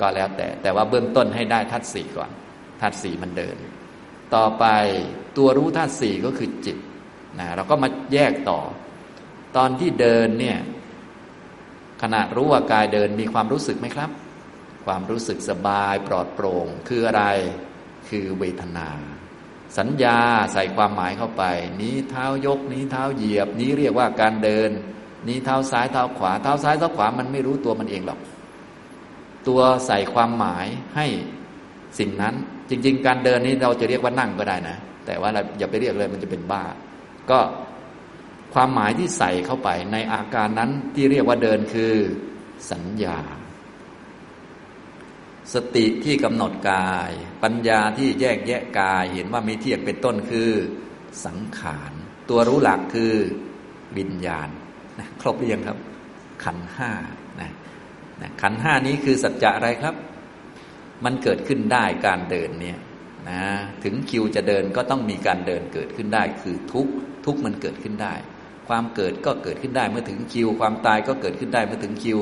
[0.00, 2.30] ก็แล้วแต่แต่ว่าเบื้องต้นให้ได้ธาตุสี่ก่อน
[2.80, 3.56] ธาตุสี่มันเดิน
[4.34, 4.66] ต่อไป
[5.36, 6.76] ตัวรู้ธาตุสี่ก็คือจิต
[7.38, 8.60] นะเราก็มาแยกต่อ
[9.56, 10.58] ตอนที่เดินเนี่ย
[12.02, 14.10] ขณะรู้ว่ากายเดินมีความรู้สึกไหมครับ
[14.86, 17.24] ความรู้สึกสบายปลอดโปร่ง คืออะไร
[18.08, 18.88] คือเวทนา
[19.78, 20.18] สัญญา
[20.52, 21.44] ใส่ความหมายเข้าไป
[21.80, 24.70] นี้เท้ายก นี้เท้าเหยียบ นี้เรียกว่าการเดิน
[25.28, 28.20] นี้เท้าซ้ายเท้าขวา เท้าซ้ายเท้าขวามันไม่รู้ตัวมันเองหรอก
[29.48, 30.66] ตัวใส่ความหมาย
[30.96, 31.06] ให้
[31.98, 32.34] สิ่งนั้น
[32.70, 36.64] จริง ๆ การเดินนี้เราจะเรียกว่านั่งก็ได้นะ แต่ว่าเราอย่าไปเรียกเลยมันจะเป็นบ้า
[37.30, 37.38] ก็
[38.54, 41.94] ความหมายที่ใส่เข้าไปในอาการนั้นที่เรียกว่าเดินคือ
[42.70, 43.18] สัญญา
[45.54, 47.10] สติที่กำหนดกาย
[47.42, 50.50] ปัญญาที่แยกแยะกาย เห็นว่ามีเทียบเป็นต้นคือ
[51.26, 51.92] สังขาร
[52.30, 53.14] ตัวรู้หลักคือ
[53.98, 54.48] วิญญาณ
[54.98, 55.78] นะครบหรือยังครับ
[56.44, 56.90] ขันห้า
[57.40, 57.50] นะ
[58.20, 59.94] นะขันห้านี้คือสัจจะอะไรครับ
[61.04, 62.78] มันเกิดขึ้นได้การเดินเนี่ย
[63.30, 63.42] นะ
[63.84, 66.86] ถึงคิวจะเดินก็ต้องมีการเดินเกิดขึ้นได้ คือทุก
[67.24, 68.14] ทุกมันเกิดขึ้นได้
[68.68, 72.18] ความเกิดก็เกิดขึ้นได้เมื่อถึงคิว ความตายก็เกิดขึ้นได้เมื่อถึงคิว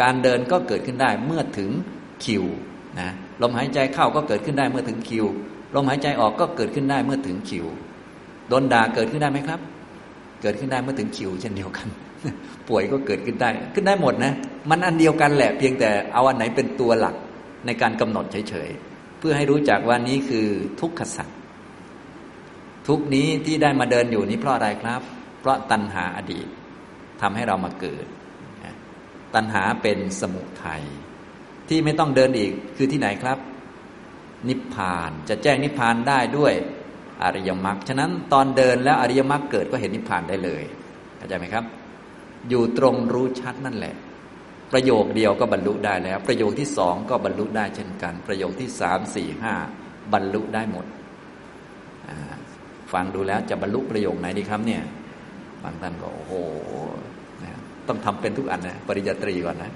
[0.00, 1.70] การเดินก็เกิดขึ้นได้เมื่อถึง
[2.24, 2.44] คิว
[3.00, 3.10] นะ
[3.42, 5.24] ลมหายใจเข้าก็เกิดขึ้นได้เมื่อถึงคิว
[5.74, 7.66] ลมหายใจออกก็เกิดขึ้นได้เมื่อถึงคิว
[8.48, 9.60] โดนด่าเกิดขึ้นได้ไหมครับ
[10.42, 11.88] เกิดขึ้นได้เมื่อถึงคิวเช่นเดียวกัน
[12.68, 14.32] ป่วยก็เกิดขึ้นได้ ขึ้นได้หมดนะ
[14.70, 17.14] มันอันเดียวกันแหละเพียงแต่เอาอันไหนเป็นตัวหลัก
[17.66, 20.46] ในการกำหนดเฉยๆเพื่อให้รู้จักว่านี้คือ
[20.80, 21.38] ทุกขสัตว์
[22.88, 25.02] ทุกนี้ที่ได้มาเดินอยู่นี้เพราะอะไรครับ
[25.40, 26.46] เพราะตัณหาอดีต
[27.20, 28.06] ทำให้เรามาเกิด
[29.34, 30.82] ตัณหาเป็นสมุทัย
[31.68, 33.38] ที่ไม่ต้องเดินอีกคือที่ไหนครับ
[34.48, 36.54] นิพพานจะแจ้งนิพพานได้ด้วย
[37.22, 40.62] อริยมรรคฉะนั้นตอนเดินแล้วอริยมรรคเกิดก็เห็นนิพพานได้เลย
[41.16, 41.64] เข้าใจไหมครับ
[42.48, 43.94] อยู่ตรงรู้ชัดนั่นแหละ
[44.72, 49.54] ประโยคเดียวก็บรรลุได้แล้ว ประโยคที่สองก็บรรลุได้เช่นกัน ประโยคที่สามสี่ห้า
[50.12, 50.86] บรรลุได้หมด
[52.92, 54.82] ฟังดูแล้วจะบรรลุประโยคไหนดีครับเนี่ย
[55.62, 56.32] บางท่านก็โอ้โห
[57.88, 59.70] ต้องทำเป็นทุกอันนะปริญญาตรีก่อนนะ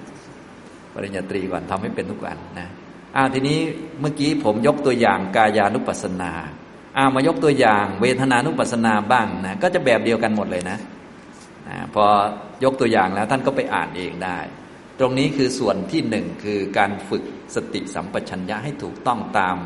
[0.94, 2.68] ปริญญาตรีก่อนทำให้เป็นทุกอันนะ
[3.16, 3.58] อ่าทีนี้
[4.00, 6.32] เมื่อกี้ผมยกตัวอย่างกายานุปัสสนา
[6.96, 10.78] อ่ามายกตัวอย่างเวทนานุปัสสนาบ้างนะก็จะแบบเดียวกันหมดเลยนะ
[11.68, 12.04] นะพอ
[12.64, 14.38] ยกตัวอย่างแล้วท่านก็ไปอ่านเองได้
[14.98, 17.24] ตรงนี้คือส่วนที่หนึ่งคือการฝึก
[17.54, 19.56] สติสัมปชัญญะให้ถูกต้องตาม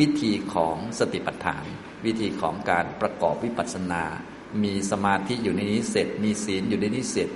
[0.00, 1.64] วิธีของสติปัฏฐาน
[2.06, 4.04] วิธีของการประกอบวิปัสสนา
[4.62, 7.28] มีสมาธิอยู่ในนี้เสร็จ มีศีลอยู่ในนี้เสร็จ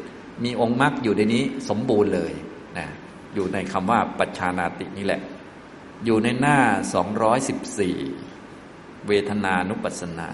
[0.44, 2.32] มีองค์มรรคอยู่ในนี้สมบูรณ์เลย
[2.78, 2.88] นะ
[3.34, 5.20] อยู่ในคำว่าปัจชานาตินี่แหละ
[6.04, 6.58] อยู่ในหน้า
[7.82, 10.30] 214 เวทนานุปัสสนา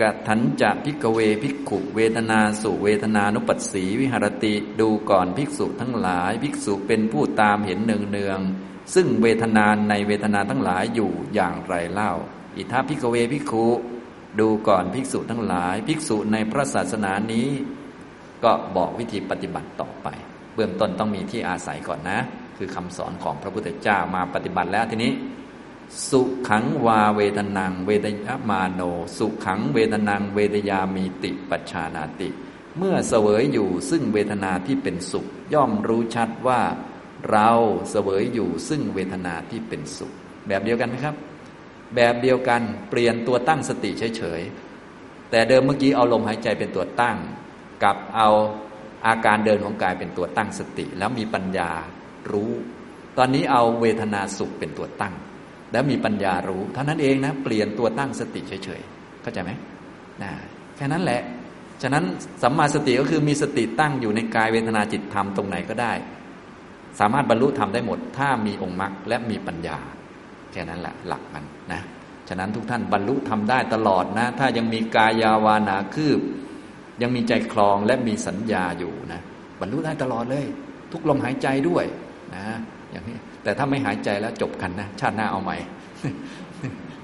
[0.00, 8.40] กถันจะพิกเวพิกขุเวทนาสุเวทนานุปัสสีวิหารติดูก่อนภิกษุทั้งหลาย ภิกษุเป็นผู้ตามเห็นเนืองเนือง
[8.94, 12.12] ซึ่งเวทนาในเวทนาทั้งหลายอยู่อย่างไรเล่า
[12.56, 13.66] อิทาพิกเวพิกขุ
[14.40, 17.48] ดูก่อนภิกษุทั้งหลาย ภิกษุในพระศาสนานี้
[18.44, 20.08] ก็บอกวิธีปฏิบัติต่อไป
[20.54, 22.18] เบื้องต้นต้องมีที่อาศัยก่อนนะ
[22.56, 25.12] คือคำสอนของพระพุทธเจ้ามาปฏิบัติแล้วทีนี้
[26.10, 28.80] สุขังวาเวทนัง เวทยมาโน
[29.18, 32.28] สุขังเวทนัง เวทยามีติปัชานาติ
[32.78, 36.60] เมื่อเสวยอยู่ซึ่งเวทนาที่เป็นสุข ย่อมรู้ชัดว่า
[37.30, 37.50] เรา
[37.90, 40.12] เสวยอยู่ซึ่งเวทนาที่เป็นสุข
[40.48, 41.14] แบบเดียวกันไหมครับ
[41.96, 47.16] แบบเดียวกันเปลี่ยนตัวตั้งสติเฉยๆแต่เดิมเมื่อกี้เอาลมหายใจเป็นตัวตั้ง
[47.84, 48.28] กับเอา
[49.06, 51.70] อาการเดินของกายเป็นตัวตั้งสติ แล้วมีปัญญา
[52.32, 52.50] รู้
[53.18, 55.14] ตอนนี้เอาเวทนาสุขเป็นตัวตั้ง
[55.72, 59.50] แล้วมีปัญญารู้เท่านั้นเองนะเปลี่ยนตัวตั้งสติเฉยๆเข้าใจไหม
[60.22, 60.30] นะ
[60.76, 61.22] แค่นั้นแหละ
[61.82, 62.04] ฉะนั้น
[62.42, 65.92] สัมมาสติก็คือมีสติตั้งอยู่ในกายเวทนาจิตธรรมตรงไหนก็ได้
[67.00, 69.78] สามารถบรรลุธรรมได้หมด ถ้ามีองค์มรรคและมีปัญญา
[70.52, 71.80] แค่นั้นแหละหลักมันนะ
[72.28, 76.20] ฉะนั้นทุกท่านบรรลุทำได้ตลอดนะ ถ้ายังมีกายาวานาคืบ
[77.02, 79.20] ยังมีใจคลองและมีสัญญาอยู่นะ
[79.60, 80.46] บรรลุได้ตลอดเลย
[80.92, 81.84] ทุกลมหายใจด้วย
[82.34, 82.44] นะ
[82.90, 85.56] อย่างนี้ แต่ถ้าไม่หายใจแล้วจบกันนะ ชาติหน้าเอาใหม่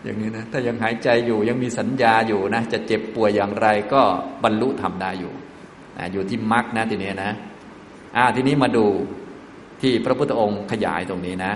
[0.05, 4.03] อย่างนี้นะ ถ้ายังหายใจอยู่ยังมีสัญญาอยู่นะ จะเจ็บป่วยอย่างไรก็
[4.45, 5.33] บรรลุทำได้อยู่
[6.13, 7.33] อยู่ที่มรรคนะทีนี้นะ
[8.17, 8.87] อ่าทีนี้มาดู
[9.83, 11.53] ที่พระพุทธองค์ขยายตรงนี้นะ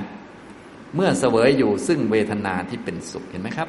[0.95, 3.69] เมื่อเสวยอยู่ซึ่งเวทนาที่เป็นสุขเห็นไหมครับ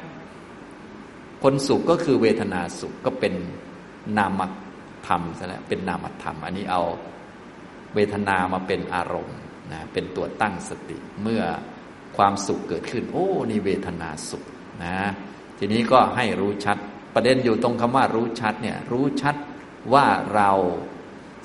[1.42, 3.34] คนสุขก็คือเวทนาสุขก็เป็น
[4.18, 4.42] นาม
[5.06, 6.82] ธรรมซะแล้วเป็นนามธรรม อันนี้เอา
[7.94, 9.38] เวทนามาเป็นอารมณ์
[9.72, 11.42] นะเป็นตัวตั้งสติ เมื่อ
[12.16, 14.44] ความสุขเกิดขึ้น โอ้นี่เวทนาสุข
[14.84, 14.96] นะ
[15.58, 16.76] ทีนี้ก็ให้รู้ชัด
[17.14, 19.36] ประเด็นอยู่ตรงคำว่ารู้ชัดเนี่ยรู้ชัด
[19.92, 20.50] ว่าเรา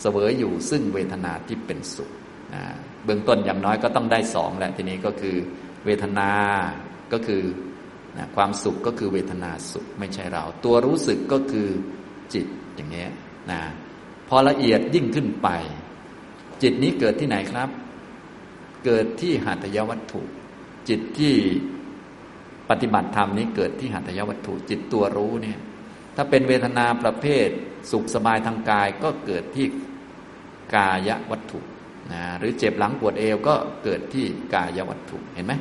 [0.01, 2.09] เสวยอยู่ซึ่งเวทนาที่เป็นสุข
[2.53, 2.63] นะ
[3.05, 5.36] เบื้องต้นอย่างน้อยก็ต้องได้สองแหละทีนี้ก็คือ
[5.86, 6.32] เวทนา
[7.13, 7.43] ก็คือ
[8.17, 11.67] นะความสุขก็คือเวทนาสุขไม่ใช่เรา ตัวรู้สึกก็คือ
[12.34, 12.45] จิต
[12.76, 13.09] อย่างเงี้ย
[13.51, 13.61] นะ
[14.30, 15.49] พอละเอียดยิ่งขึ้นไป
[16.61, 17.70] จิตนี้เกิดที่ไหนครับ
[18.86, 20.21] เกิดที่หัตถยวัตถุ
[20.89, 21.36] จิตที่
[22.69, 25.59] ปฏิบัติธรรมนี้เกิดที่หัตถยวัตถุ จิตตัวรู้เนี่ย
[26.15, 27.47] ถ้าเป็นเวทนาประเภท
[27.91, 29.67] สุขสบายทางกายก็เกิดที่
[30.75, 31.59] กายวัตถุ
[32.11, 35.53] นะหรือเจ็บหลังปวดเอวก็เกิดที่กายวัตถุเห็นไหม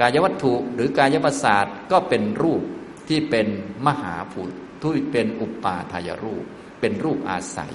[0.00, 2.62] กายวัตถุหรือกายประสาทก็เป็นรูป
[3.08, 3.46] ที่เป็น
[3.86, 4.42] มหาภู
[4.82, 6.44] ทุยเป็นอุปาทายรูป
[6.80, 7.72] เป็นรูปอาศัย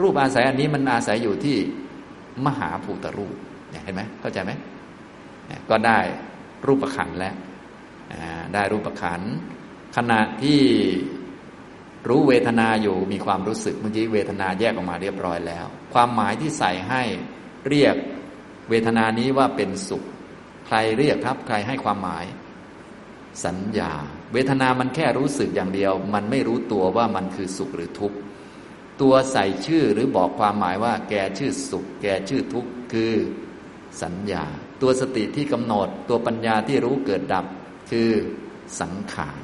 [0.00, 1.58] รูปอาศัยอันนี้มันอาศัยอยู่ที่
[2.46, 3.36] มหาภูตรูป
[3.82, 4.52] เห็นไหมเข้าใจไหม
[5.70, 5.98] ก็ได้
[6.66, 7.34] รูปขันแล้ว
[8.54, 9.20] ได้รูปขัน
[9.96, 10.60] ขณะที่
[12.08, 17.02] รู้เวทนาอยู่มีความรู้สึกเมื่อกี้เวทนาแยกออกมาเรียบร้อยแล้ว ความหมายที่ใส่ให้
[17.68, 17.96] เรียก
[18.70, 20.04] เวทนานี้ว่าเป็นสุข
[20.66, 22.24] ใครเรียกครับ ใครให้ความหมาย
[23.44, 23.92] สัญญา
[24.32, 28.16] เวทนามันแค่รู้สึกอย่างเดียว มันไม่รู้ตัวว่ามันคือสุขหรือทุกข์
[29.00, 33.12] ตัวใส่ชื่อหรือบอกความหมายว่า แกชื่อสุข แกชื่อทุกข์คือ
[34.02, 34.44] สัญญา
[34.82, 37.44] ตัวสติที่กำหนด ตัวปัญญาที่รู้เกิดดับ
[37.90, 38.10] คือ
[38.80, 39.42] สังขาร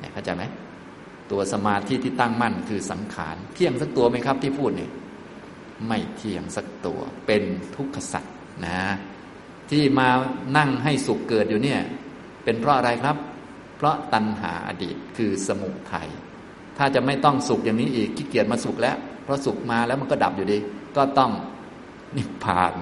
[0.00, 0.44] เนี่ยเข้าใจไหม
[1.30, 4.90] ตัวสมาธิที่ตั้งมั่นคือสังขารเที่ยงสักตัวไหมครับที่พูดเนี่ย
[5.88, 7.42] ไม่เที่ยงสักตัว เป็น
[7.76, 8.34] ทุกขสัตว์
[8.66, 8.80] นะ
[9.70, 10.08] ที่มา
[10.56, 11.80] นั่งให้สุขเกิดอยู่เนี่ย
[12.44, 13.16] เป็นเพราะอะไรครับ
[13.76, 16.08] เพราะตัณหาอดีตคือสมุทัย
[16.78, 20.58] ถ้าจะไม่ต้องสุขอย่างนี้อีกขี้เกียจมาสุขแล้ว เพราะสุขมาแล้วมันก็ดับอยู่ดี
[20.96, 21.30] ก็ต้อง
[22.16, 22.72] นิพพาน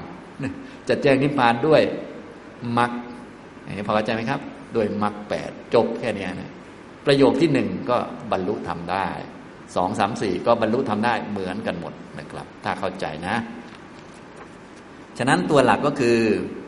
[0.88, 1.82] จะแจ้งนิพพานด้วย
[2.78, 2.90] มรรค
[3.86, 4.40] พอเข้าใจไหมครับ
[4.76, 6.52] ด้วยมรรคแปดจบแค่นี้นะ
[7.06, 7.96] ประโยคที่หนึ่งก็
[8.32, 9.08] บรรลุทำได้
[9.76, 13.36] สองสามสี่ก็บรรลุทำได้เหมือนกันหมดนะครับ ถ้าเข้าใจนะ
[15.18, 16.18] ฉะนั้นตัวหลักก็คือ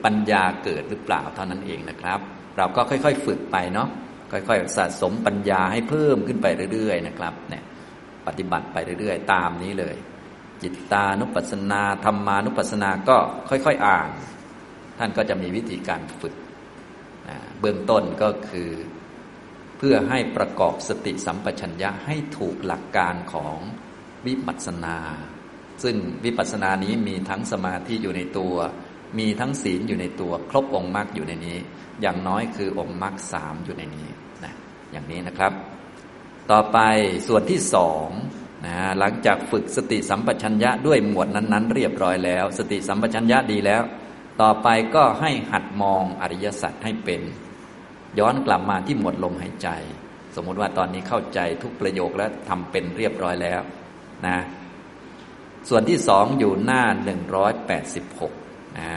[0.04, 2.20] ปัญญาเกิดหรือเปล่าเท่านั้นเองนะครับ
[2.56, 3.88] เราก็ค่อยๆฝึกไปเนาะ
[4.32, 7.64] ค่อยๆสะสมปัญญาให้เพิ่มขึ้นไปเรื่อย ๆ นะครับ เนี่ย
[8.26, 9.96] ปฏิบัติไปเรื่อย ๆ ตามนี้เลย
[10.62, 13.16] จิตตานุปัสสนาธรรมานุปัสสนาก็
[13.48, 14.08] ค่อยๆอ่าน
[14.98, 16.34] ท่านก็จะมีวิธีการฝึก
[17.60, 18.70] เบื้องต้นก็คือ
[19.78, 23.58] เพื่อให้ประกอบสติสัมปชัญญะให้ถูกหลักการของ
[24.26, 24.98] วิปัสสนา
[25.82, 28.54] ซึ่งวิปัสสนานี้มีทั้งสมาธิอยู่ในตัว
[29.18, 31.58] มีทั้งศีลอยู่ในตัว ครบองค์มรรคอยู่ในนี้
[32.02, 34.08] อย่างน้อยคือองค์มรรคสามอยู่ในนี้
[34.44, 34.54] นะ
[34.92, 35.52] อย่างนี้นะครับ
[36.50, 36.78] ต่อไป
[37.28, 38.08] ส่วนที่สอง
[38.64, 43.82] นะหลังจากฝึกสติสัมปชัญญะด้วยหมวดนั้นๆ เรียบร้อยแล้ว สติสัมปชัญญะดีแล้ว
[44.40, 47.20] ต่อไปก็ให้หัดมองอริยสัจให้เป็น
[48.18, 49.68] ย้อนกลับมาที่หมวดลมหายใจ
[50.34, 53.60] สมมุติว่าตอนนี้เข้าใจทุกประโยคแล้วทำเป็นเรียบร้อยแล้ว
[54.26, 54.38] นะ
[55.68, 58.32] ส่วนที่สองอยู่หน้าหนึ่งร้อยแปดสิบหก
[58.78, 58.90] นะ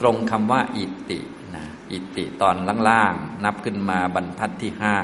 [0.00, 1.20] ตรงคำว่าอิติ
[1.54, 2.56] นะอิติตอน
[2.88, 4.94] ล่างๆนับขึ้นมาบรรทัดที่ห้า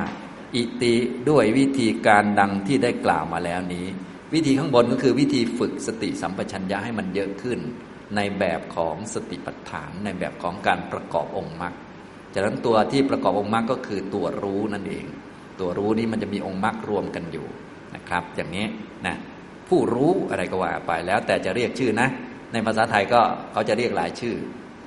[0.54, 0.94] อิติ
[1.30, 3.86] ด้วยวิธีการดังที่ได้กล่าวมาแล้วนี้
[4.34, 7.58] วิธีข้างบนก็คือวิธีฝึกสติสัมปชัญญะให้มันเยอะขึ้น
[8.16, 11.74] ในแบบของสติปัฏฐาน ในแบบของการประกอบองค์มรรค
[12.32, 15.06] จากนั้นตัวที่ประกอบองค์มรรคก็คือตัวรู้นั่นเอง
[15.60, 17.46] ตัวรู้นี้มันจะมีองค์มรรครวมกันอยู่
[17.94, 18.66] นะครับ อย่างนี้
[19.06, 19.16] นะ
[19.68, 22.08] ผู้รู้อะไรก็ว่าไปแล้ว แต่จะเรียกชื่อนะ
[22.52, 23.20] ในภาษาไทยก็
[23.52, 24.34] เขาจะเรียกหลายชื่อ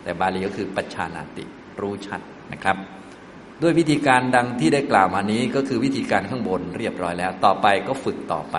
[0.04, 1.46] แต่บาลีก็คือปัจชานาติ
[1.82, 2.22] รู้ชัด
[2.54, 2.78] นะครับ
[3.62, 8.58] ด้วยวิธีการดังที่ได้กล่าวมานี้ก็คือวิธีการข้างบนเรียบร้อยแล้ว ต่อไปก็ฝึกต่อไป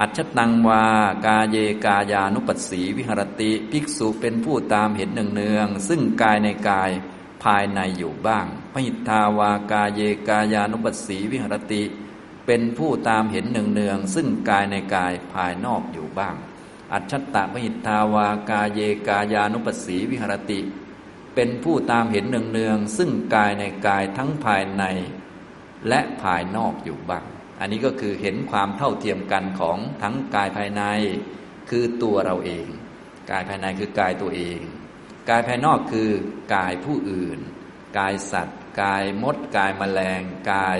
[0.00, 0.84] อัจฉตังวา
[1.26, 6.90] กาเยกายานุปัสสีวิหรติภิกษุเป็นผู้ตามเห็นเนืองๆซึ่งกายในกาย
[7.44, 11.82] ภายในอยู่บ้างพหิทธาวากาเยกายานุปัสสีวิหรติ
[12.46, 16.34] เป็นผู้ตามเห็นเนืองๆซึ่งกายในกายภายนอกอยู่บ้าง
[16.92, 20.60] อัจฉตะพหิทธาวากาเยกายานุปัสสีวิหรติ
[21.34, 24.84] เป็นผู้ตามเห็นเนืองๆซึ่งกายในกายทั้งภายใน
[25.88, 27.24] และภายนอกอยู่บ้าง
[27.60, 30.82] อันนี้ก็คือเห็นความเท่าเทียมกันของทั้งกายภายใน
[31.70, 32.66] คือตัวเราเอง
[33.30, 34.60] กายภายในคือกายตัวเอง
[35.30, 36.10] กายภายนอกคือ
[36.54, 37.38] กายผู้อื่น
[37.98, 40.22] กายสัตว์ กายมด กายแมลง
[40.52, 40.78] กาย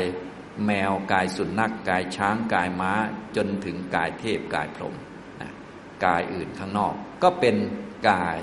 [0.66, 2.92] แมวกายสุนัขกายช้างกายม้า
[3.36, 4.94] จนถึงกายเทพกายพรหม
[5.40, 5.52] นะ
[6.04, 7.56] กายอื่นข้างนอก ก็เป็น
[8.10, 8.38] กาย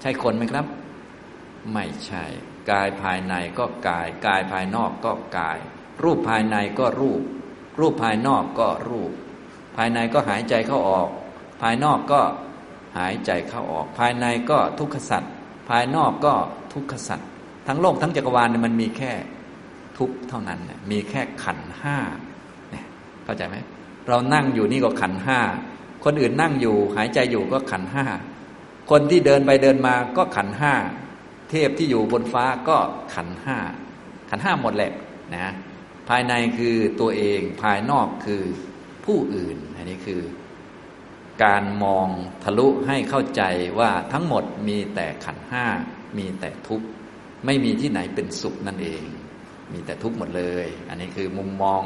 [0.00, 0.66] ใช่คนไหมครับ
[1.72, 2.24] ไม่ใช่
[2.70, 5.58] กายภายในก็กาย กายภายนอกก็กาย
[6.02, 7.22] รูปภายในก็รูป
[7.80, 9.12] รูปภายนอกก็รูป
[9.76, 11.08] ภายในก็หายใจเข้าออก
[11.60, 12.20] ภายนอกก็
[12.98, 15.32] หายใจเข้าออก ภายในก็ทุกขสัตว์
[15.68, 16.34] ภายนอกก็
[16.72, 17.28] ทุกขสัตว์
[17.66, 19.12] ทั้งโลกทั้งจักรวาลมันมีแค่
[19.98, 21.96] ทุกเท่านั้นมีแค่ขันห้า
[23.24, 23.56] เข้าใจไหม
[24.08, 25.40] เรานั่งอยู่นี่ก็ขันห้า
[26.04, 28.04] คนอื่นนั่งอยู่หายใจอยู่ก็ขันห้า
[28.90, 30.74] คนที่เดินไปเดินมาก็ขันห้า
[31.50, 32.78] เทพที่อยู่บนฟ้าก็
[33.14, 33.58] ขันห้า
[34.30, 34.92] ขันห้าหมดแหละ
[35.34, 35.52] นะ
[36.08, 38.42] ภายในคือตัวเองภายนอกคือ
[39.04, 40.22] ผู้อื่น อันนี้คือ
[41.44, 42.08] การมอง
[42.44, 43.42] ทะลุให้เข้าใจ
[43.78, 45.66] ว่าทั้งหมดมีแต่ขันห้า
[46.18, 46.86] มีแต่ทุกข์
[47.46, 49.02] ไม่มีที่ไหนเป็นสุขนั่นเอง
[49.72, 51.82] มีแต่ทุกข์หมดเลย อันนี้คือมุมมอง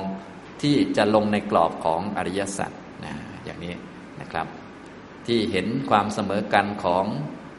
[0.62, 2.70] ที่จะลงในกรอบของอริยสัจ
[3.04, 3.74] นะอย่างนี้
[4.20, 4.46] นะครับ
[5.26, 7.04] ที่เห็นความเสมอกันของ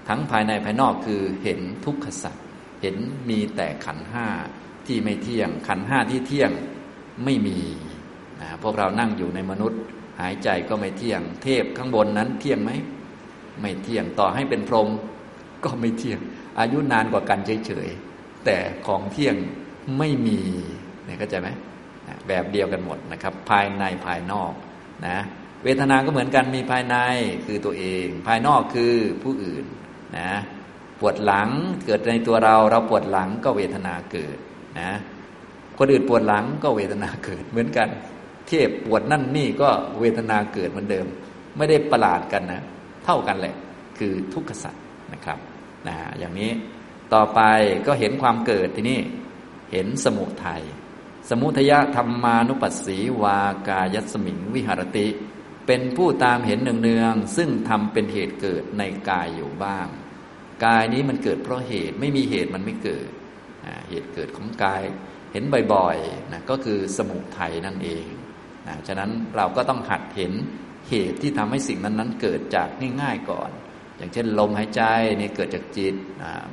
[0.08, 2.36] ทั้งภายในภายนอกคือเห็นทุกขสัจ
[2.82, 2.96] เห็น
[3.30, 4.28] มีแต่ขันห้า
[4.88, 6.52] ที่ไม่เที่ยง ขันห้าที่เที่ยง
[7.26, 7.60] ไม่มี
[8.42, 9.80] นะพวกเรานั่งอยู่ในมนุษย์
[10.22, 12.72] หายใจก็ไม่เที่ยง เทพข้างบนนั้นเที่ยงไหม
[13.62, 14.90] ไม่เที่ยงต่อให้เป็นพรหม
[15.64, 16.20] ก็ไม่เที่ยง
[16.60, 19.36] อายุนานกว่ากันเฉยๆแต่ของเที่ยง
[19.98, 20.40] ไม่มี
[21.06, 21.50] เนี่ยเข้าใจไหม
[22.28, 24.54] แบบเดียวกันหมดนะครับ ภายในภายนอก
[25.08, 25.18] นะ
[25.64, 26.96] เวทนาก็เหมือนกันมีภายใน
[27.46, 28.94] คือตัวเอง ภายนอกคือ
[29.24, 29.66] ผู้อื่น
[30.18, 30.30] นะ
[31.00, 31.50] ปวดหลัง
[31.86, 34.38] เกิดในตัวเราเราปวดหลังก็เวทนาเกิด
[34.80, 34.92] นะ
[35.78, 37.90] คนอื่นปวดหลังก็เวทนาเกิดเหมือนกัน
[38.48, 41.06] เทพปวดนั่นนี่ก็เวทนาเกิดเหมือนเดิม
[41.58, 42.62] ไม่ได้ประหลาดกันนะ
[43.06, 43.56] เท่ากันแหละ
[43.98, 44.84] คือทุกขสัตว์
[45.14, 45.40] นะครับ
[45.88, 46.52] นะอย่างนี้
[47.14, 47.40] ต่อไป
[47.88, 49.00] ก็เห็นความเกิดที่นี่
[49.72, 50.64] เห็นสมุทัย
[51.30, 53.38] สมุทยธรรมานุปัสสีวา
[53.68, 55.08] กายัสมิงวิหารติ
[55.68, 59.88] เป็นผู้ตามเห็นเนืองๆซึ่งทำเป็นเหตุเกิดในกายอยู่บ้าง
[60.66, 63.08] กายนี้มันเกิดเพราะเหตุไม่มีเหตุมันไม่เกิด
[63.90, 64.84] เหตุเกิดของกาย
[65.34, 65.44] เห็น
[65.74, 68.06] บ่อยๆนะก็คือสมุทัยนั่นเอง
[68.68, 70.34] นะฉะนั้นเราก็ต้องหัดเห็น
[70.90, 72.68] เหตุที่ทำให้สิ่งนั้นๆ เกิดจาก
[73.02, 73.50] ง่ายๆก่อน
[73.98, 74.82] อย่างเช่น ลมหายใจ
[75.20, 75.96] นี่เกิดจากจิต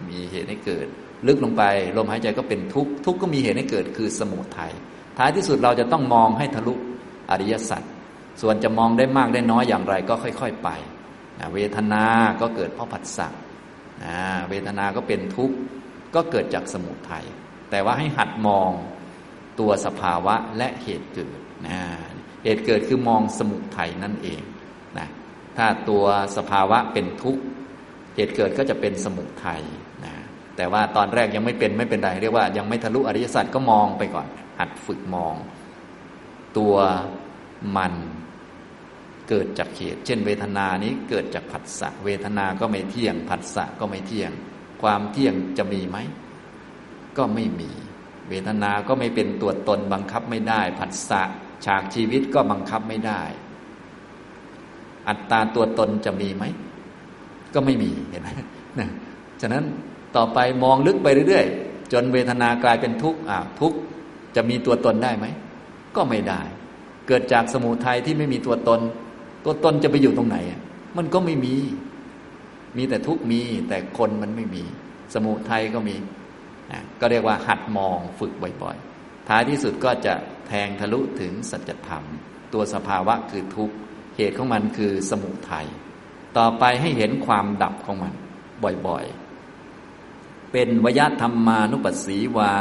[0.08, 0.86] มีเหตุให้เกิด
[1.26, 1.62] ลึกลงไป
[1.96, 4.72] ลมหายใจก็เป็นทุกข์ทุกข์ก็มีเหตุให้เกิดคือสมุทัย
[5.18, 6.74] ท้ายที่สุดเราจะต้องมองให้ทะลุ
[7.30, 7.82] อริยสัจ
[8.40, 10.68] ส่วนจะมองได้มากได้น้อยอย่างไรก็ค่อย ๆ ไป
[11.52, 12.04] เวทนา
[12.40, 13.28] ก็เกิดเพราะผัสสะ
[14.48, 15.56] เวทนาก็เป็นทุกข์
[16.14, 17.24] ก็เกิดจากสมุทัย
[17.70, 18.70] แต่ว่าให้หัดมอง
[19.60, 21.78] ตัวสภาวะและเหตุเกิดนะ
[22.44, 24.42] เหตุเกิดคือมองสมุทัยนั่นเอง
[24.98, 25.08] นะ
[25.56, 26.04] ถ้าตัว
[26.36, 27.42] สภาวะเป็นทุกข์
[28.16, 29.62] เหตุเกิดก็จะเป็นสมุทัย
[30.04, 30.14] นะ
[30.56, 34.26] แต่ว่าตอนแรกยังไม่เป็นไม่เป็นไรเรียกว่ายังไม่ทะลุอริยสัจก็มองไปก่อน
[34.58, 35.34] หัดฝึกมอง
[36.58, 36.74] ตัว
[37.76, 37.94] มัน
[39.30, 44.30] เกิดจากเหตุ เช่น เวทนานี้เกิดจากผัสสะเวทนาก็ไม่เที่ยง ผัสสะก็ไม่เที่ยง
[44.82, 45.98] ความเที่ยงจะมีไหม
[47.18, 47.70] ก็ไม่มี
[48.28, 51.22] เวทนาก็ไม่เป็นตัวตนบังคับไม่ได้ ผัสสะ
[51.64, 53.22] ฉากชีวิตก็บังคับไม่ได้
[55.08, 56.44] อัตตาตัวตนจะมีไหม
[57.54, 58.28] ก็ไม่มีเห็นไหม
[58.78, 58.88] นะ
[59.40, 59.64] ฉะนั้น
[60.16, 63.78] ต่อไปมองลึกไปเรื่อยๆ จนเวทนากลายเป็นทุกข์อ่าทุกข์
[64.36, 65.26] จะมีตัวตนได้ไหม
[65.96, 66.40] ก็ไม่ได้
[67.06, 68.80] เกิดจากสมุทัยที่ไม่มีตัวตน
[69.44, 70.36] ตัวตนจะไปอยู่ตรงไหน
[70.96, 71.54] มันก็ไม่มี
[72.76, 74.64] มีแต่ทุกมี แต่คนมันไม่มี
[75.14, 75.96] สมุทัยก็มี
[77.00, 78.32] ก็เรียกว่าหัดมองฝึก
[78.62, 80.14] บ่อยๆ ท้ายที่สุดก็จะ
[80.46, 82.04] แทงทะลุถึงสัจธรรม
[82.52, 83.74] ตัวสภาวะคือทุกข์
[84.16, 85.66] เหตุของมันคือสมุทัย
[86.36, 88.14] ต่อไปให้เห็นความดับของมัน
[88.86, 92.52] บ่อยๆ เป็นวยธรรมานุปัสสีวา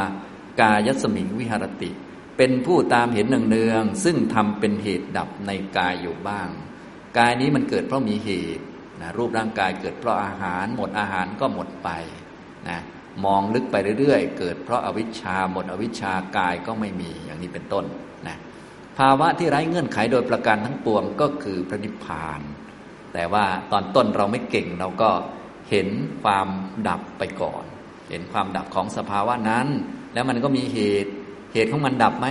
[0.60, 1.90] กายสมิงวิหารติ
[2.36, 6.48] เป็นผู้ตามเห็นเนืองๆซึ่งทำเป็นเหตุดับในกายอยู่บ้าง
[7.18, 8.64] กายนี้มันเกิดเพราะมีเหตุ
[9.00, 11.90] นะรูปร่างกายเกิดเพราะอาหาร หมดอาหารก็หมดไป
[12.68, 12.78] นะ
[13.24, 17.84] มองลึกไปเรื่อยๆ เกิดเพราะอาวิชชา หมดอวิชชากายก็ไม่มีอย่างนี้เป็นต้น
[18.28, 18.36] นะ
[18.98, 22.40] ภาวะที่ไร้เงื่อนไขโดยประการทั้งปวงก็คือพระนิพพาน
[23.14, 25.10] แต่ว่าตอนต้นเราไม่เก่งเราก็
[25.70, 25.88] เห็น
[26.22, 26.48] ความ
[26.88, 27.64] ดับไปก่อน
[28.10, 29.66] เห็นความดับของสภาวะนั้น
[30.14, 31.12] แล้วมันก็มีเหตุ
[31.52, 32.26] เหตุของมันดับไหม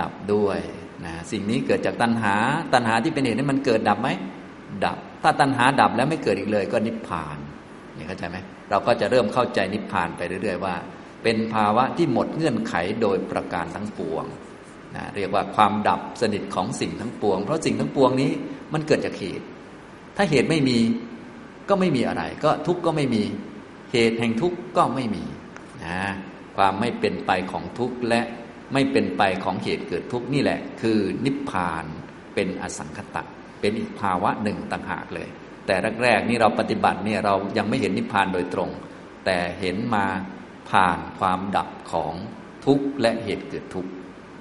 [0.00, 0.60] ดับด้วย
[1.04, 2.34] นะสิ่งนี้เกิดจากตัณหา
[2.74, 4.08] ตัณหาที่เป็นเหตุให้มันเกิดดับไหม
[4.84, 7.38] ดับ ถ้าตัณหาดับแล้วไม่เกิดอีกเลย ก็นิพพาน
[7.96, 8.36] นี่เข้าใจไหม
[8.70, 10.74] เราก็จะเริ่มเข้าใจนิพพานไปเรื่อย ๆ ว่า
[11.22, 14.24] เป็นภาวะที่หมดเงื่อนไขโดยประการทั้งปวง
[14.96, 18.30] นะเรียกว่าความดับสนิทของสิ่งทั้งปวง เพราะสิ่งทั้งปวงนี้
[18.72, 19.44] มันเกิดจากเหตุ
[20.16, 20.78] ถ้าเหตุไม่มี
[21.68, 23.22] ก็ไม่มีอะไร ก็ทุกข์ก็ไม่มี
[23.92, 25.24] เหตุแห่งทุกข์ก็ไม่มี
[25.84, 26.00] นะ
[26.56, 28.20] ความไม่เป็นไปของทุกข์และ
[28.72, 31.84] ไม่เป็นไปของเหตุเกิดทุกข์นี่แหละ คือนิพพาน
[32.34, 33.22] เป็นอสังขตะ
[33.60, 35.28] เป็นอีกภาวะหนึ่งต่างหากเลย
[35.66, 38.70] แต่แรกๆนี่เราปฏิบัติเนี่ยเรายังไม่เห็นนิพพานโดยตรง
[39.24, 40.06] แต่เห็นมา
[40.70, 42.14] ผ่านความดับของ
[42.64, 43.90] ทุกข์และเหตุเกิดทุกข์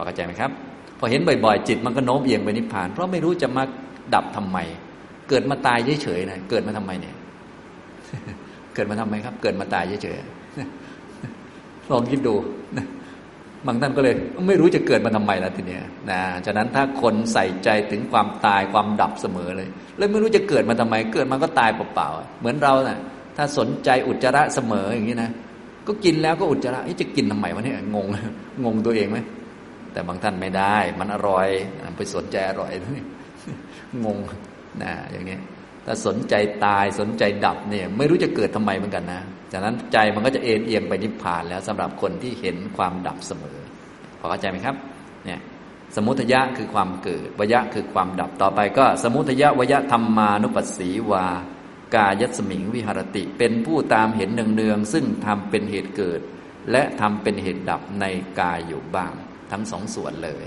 [0.05, 0.51] เข้าใจไหมครับ
[0.99, 3.63] พอเห็นบ่อยๆ จิตมันก็โน้มเอียงไปนิพพาน เพราะไม่รู้จะมา
[4.13, 4.57] ดับทำไม
[5.29, 7.15] เกิดมาตายเฉยๆนะเกิดมาทำไมเนี่ย
[8.73, 12.35] เกิดมาทำไมครับ เกิดมาตายเฉยๆลองคิดดู
[13.65, 14.15] บางท่านก็เลย
[14.47, 22.99] ไม่รู้จะเกิดมาทำไมแล้วทีเนี้ยนะฉะนั้นถ้าคนใส่ใจถึงความตายความดับเสมอเลยเลยไม่รู้จะเกิดมาทำไม เกิดมาก็ตายเปล่าๆเหมือนเรานะ่ะ
[23.37, 25.29] ถ้าสนใจอุจจาระเสมออย่างนี้นะ
[25.87, 28.07] ก็กินแล้วก็อุจจาระจะกินทำไมวะเนี่ยงง
[28.65, 29.17] งงตัวเองไหม
[29.93, 31.47] แต่บางท่านไม่ได้ มันอร่อย
[31.97, 32.71] ไปสนใจอร่อย
[34.05, 34.17] งง
[34.83, 35.37] นะอย่างนี้
[35.85, 36.33] ถ้าสนใจ
[36.65, 43.59] ตายสนใจดับเนี่ย ไม่รู้จะเกิดทำไมเหมือนกันนะ จากนั้นใจมันก็จะเอ็นเอียงไปนิพพานแล้วสำหรับคนที่เห็นความดับเสมอ
[44.19, 44.75] พอเข้าใจไหมครับ
[45.25, 45.41] เนี่ย
[45.95, 51.25] สมุทยะคือความเกิดวยะคือความดับต่อไปก็ สมุทยะวยะธรรมานุปัสสีวา
[51.95, 56.21] กายัสมิงวิหารติ เป็นผู้ตามเห็นเนืองๆซึ่งทำเป็นเหตุเกิด
[56.71, 58.05] และทำเป็นเหตุดับใน
[58.39, 59.13] กายอยู่บ้าง
[59.51, 60.45] ทั้งสองส่วนเลย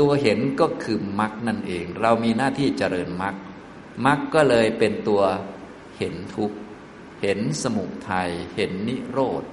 [0.00, 3.34] ตัวเห็นก็คือมรคนั่นเอง เรามีหน้าที่เจริญมรค
[4.06, 5.22] มรรคก็เลยเป็นตัว
[5.98, 6.56] เห็นทุกข์
[7.22, 9.44] เห็นสมุทัยเห็นนิโรธ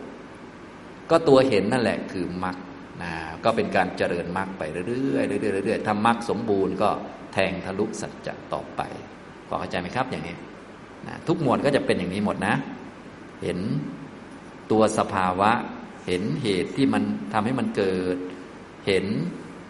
[1.09, 2.57] ก็ตัวเห็นนั่นแหละคือมรรค
[3.01, 3.11] นะ
[3.43, 6.89] ก็เป็นการเจริญมรรคไปเรื่อยๆเรื่อยๆเรื่อยๆทำมรรคสมบูรณ์ก็
[7.33, 8.81] แทงทะลุสัจจะต่อไป
[9.47, 10.35] พอเข้าใจไหมครับอย่างนี้
[11.07, 12.55] นะทุกหมวดก็จะเป็นอย่างนี้หมดนะ
[13.43, 13.59] เห็น
[14.71, 15.51] ตัวสภาวะ
[16.07, 17.03] เห็นเหตุที่มัน
[17.33, 18.17] ทำให้มันเกิด
[18.87, 19.05] เห็น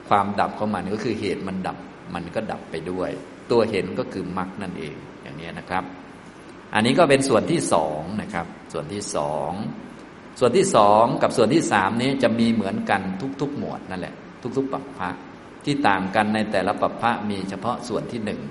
[0.10, 1.78] ความดับของมันก็คือเหตุมันดับ
[2.16, 3.10] มันก็ดับไปด้วย
[3.52, 5.84] ตัวเห็นก็คือมรรคนั่นเองอย่างนี้นะครับ
[6.74, 9.52] อันนี้ก็เป็นส่วนที่สองนะครับ ส่วนที่สอง
[10.40, 13.02] ส่วนที่สองกับส่วนที่สามนี้จะมีเหมือนกัน
[13.42, 14.16] ทุกๆ หมวดนั่นแหละ
[14.58, 15.10] ทุก ๆปัปพะ
[15.66, 18.42] ที่ต่างกันในแต่ละปัปพะมีเฉพาะส่วนที่หนึ่ง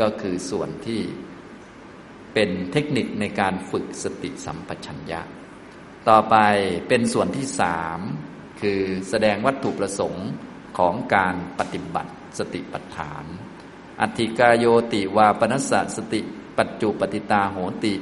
[0.00, 1.00] ก็คือส่วนที่
[2.34, 5.20] เป็นเทคนิคในการฝึกสติสัมปชัญญะ
[6.08, 6.36] ต่อไป
[6.88, 7.98] เป็นส่วนที่สาม
[8.60, 10.28] คือแสดงวัตถุประสงค์
[10.78, 13.24] ของการปฏิบัติสติปัฏฐาน
[14.00, 16.20] อัติกายโยติวาปนัสสะสติ
[16.58, 17.94] ปัจจุปฏิตาโหติ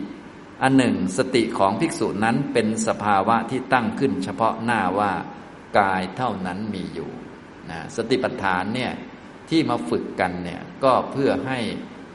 [0.63, 5.13] อันหนึ่ง สติของภิกษุนั้นเป็นสภาวะที่ตั้งขึ้น เฉพาะหน้าว่า
[5.79, 7.11] กายเท่านั้นมีอยู่
[7.71, 8.93] นะสติปัฏฐานเนี่ย
[9.49, 11.59] ที่มาฝึกกันเนี่ยก็เพื่อให้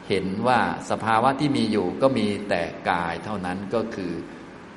[0.10, 0.60] เห็นว่า
[0.90, 2.62] สภาวะที่มีอยู่ก็มีแต่
[2.92, 4.12] กายเท่านั้นก็คือ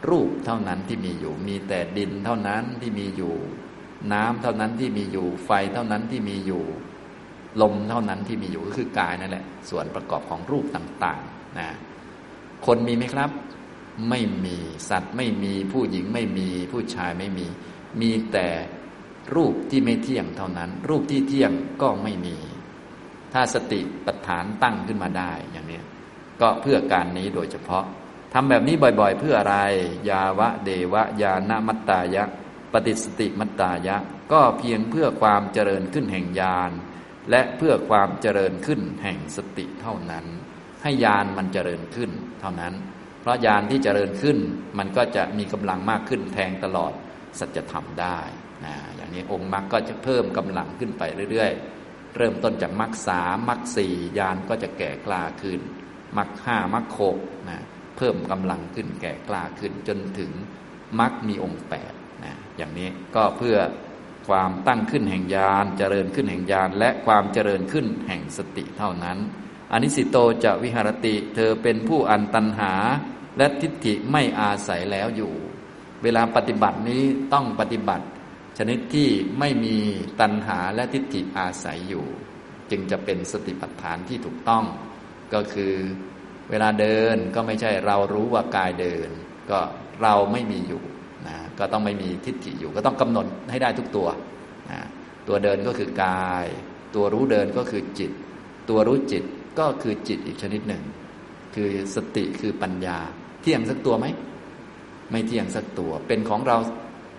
[0.09, 3.35] รูปเท่านั้นที่มีอยู่ มีแต่ดินเท่านั้นที่มีอยู่
[4.13, 6.65] น้ำเท่านั้นที่มีอยู่ ไฟเท่านั้นที่มีอยู่
[7.63, 11.69] ลมเท่านั้นที่มีอยู่ก็คือกายนั่นแหละ ส่วนประกอบของรูปต่างๆ นะ
[12.67, 13.31] คนมีไหมครับ
[14.09, 14.57] ไม่มี
[14.91, 17.47] สัตว์ไม่มีผู้หญิงไม่มีผู้ชายไม่มี
[18.01, 18.49] มีแต่
[19.35, 22.37] รูปที่ไม่เที่ยงเท่านั้น รูปที่เที่ยงก็ไม่มี
[23.33, 25.81] ถ้าสติปัฏฐานตั้งขึ้นมาได้อย่างนี้
[26.41, 27.85] ก็เพื่อการนี้โดยเฉพาะ
[28.33, 29.57] ทำแบบนี้บ่อยๆ เพื่ออะไร
[30.11, 32.25] ยาวะเดวะ ยานามัตตายะ
[32.73, 33.97] ปฏิสติมัตตายะ
[34.33, 36.71] ก็เพียงเพื่อความเจริญขึ้นแห่งญาณ
[37.31, 40.27] และเพื่อความเจริญขึ้นแห่งสติเท่านั้น
[40.83, 42.11] ให้ญาณมันเจริญขึ้น
[42.41, 42.75] เท่านั้น
[43.21, 44.39] เพราะญาณที่เจริญขึ้น
[44.79, 46.93] มันก็จะมีกำลังมากขึ้นแทงตลอด
[47.39, 48.19] สัจธรรมได้
[48.65, 55.61] นะอย่างนี้องค์มรรคก็จะเพิ่มกำลังขึ้นไปเรื่อยๆ เริ่มต้นจากมรรคสามมรรคสี่ญาณก็จะแก่กล้าขึ้น
[56.19, 57.19] มรรคห้ามรรคหก
[57.49, 57.65] นะ
[57.97, 60.31] เพิ่มกำลังขึ้นแก่กล้าขึ้นจนถึง
[61.01, 61.93] มรรคมีองค์แปด
[62.25, 63.57] นะอย่างนี้ก็เพื่อ
[64.29, 69.19] ความตั้งขึ้นแห่งญาณเจริญขึ้นแห่งญาณและความเจริญขึ้นแห่งสติเท่านั้น
[69.73, 72.73] อนิสิโตจะวิหารติ เธอเป็นผู้อันตันหา
[73.39, 75.33] และทิฏฐิไม่อาศัยแล้วอยู่
[76.03, 77.03] เวลาปฏิบัตินี้
[77.33, 78.07] ต้องปฏิบัติ
[78.59, 79.09] ชนิดที่
[79.39, 79.77] ไม่มี
[80.21, 82.07] ตัณหาและทิฏฐิอาศัยอยู่
[82.71, 84.65] จึงจะเป็นสติปัฏฐานที่ถูกต้อง
[85.35, 85.75] ก็คือ
[86.51, 89.09] เวลาเดินก็ไม่ใช่เรารู้ว่ากายเดิน
[89.51, 89.59] ก็
[90.03, 90.83] เราไม่มีอยู่
[91.27, 94.09] นะก็ต้องไม่มีทิฏฐิอยู่ ก็ต้องกำหนดให้ได้ทุกตัว
[94.71, 94.79] นะ
[95.29, 96.47] ตัวเดินก็คือกาย
[96.95, 98.11] ตัวรู้เดินก็คือจิต
[98.69, 99.25] ตัวรู้จิต
[99.59, 100.83] ก็คือจิตอีกชนิดหนึ่ง
[101.55, 102.99] คือสติคือปัญญา
[103.43, 104.07] เที่ยงสักตัวไหม
[105.11, 106.57] ไม่เที่ยงสักตัว เป็นของเรา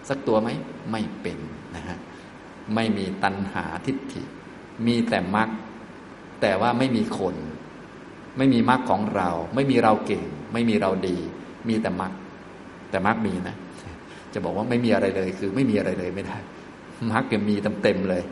[0.09, 0.49] สักตัวไหม
[0.91, 1.39] ไม่เป็น
[1.75, 1.97] นะฮะ
[2.75, 4.23] ไม่มีตัณหาทิฏฐิ
[4.87, 5.49] มีแต่มรรค
[6.41, 7.35] แต่ว่าไม่มีคน
[8.37, 10.23] ไม่มีมรรคของเรา ไม่มีเราเก่ง
[10.53, 11.17] ไม่มีเราดี
[11.67, 12.11] มีแต่มรรค
[12.89, 13.55] แต่มรรคมีนะ
[14.33, 16.37] จะบอกว่าไม่มีอะไรเลย คือไม่มีอะไรเลยไม่ได้
[17.11, 18.23] มรรคยังมีเต็มๆเลย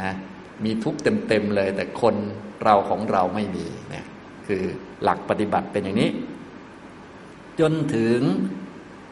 [0.00, 0.10] นะ
[0.64, 2.14] มีทุกเต็มๆเลย แต่คน
[2.62, 4.06] เราของเราไม่มีเนี่ย
[4.46, 4.62] คือ
[5.02, 6.10] หลักปฏิบัติเป็นอย่างนี้
[7.60, 8.20] จนถึง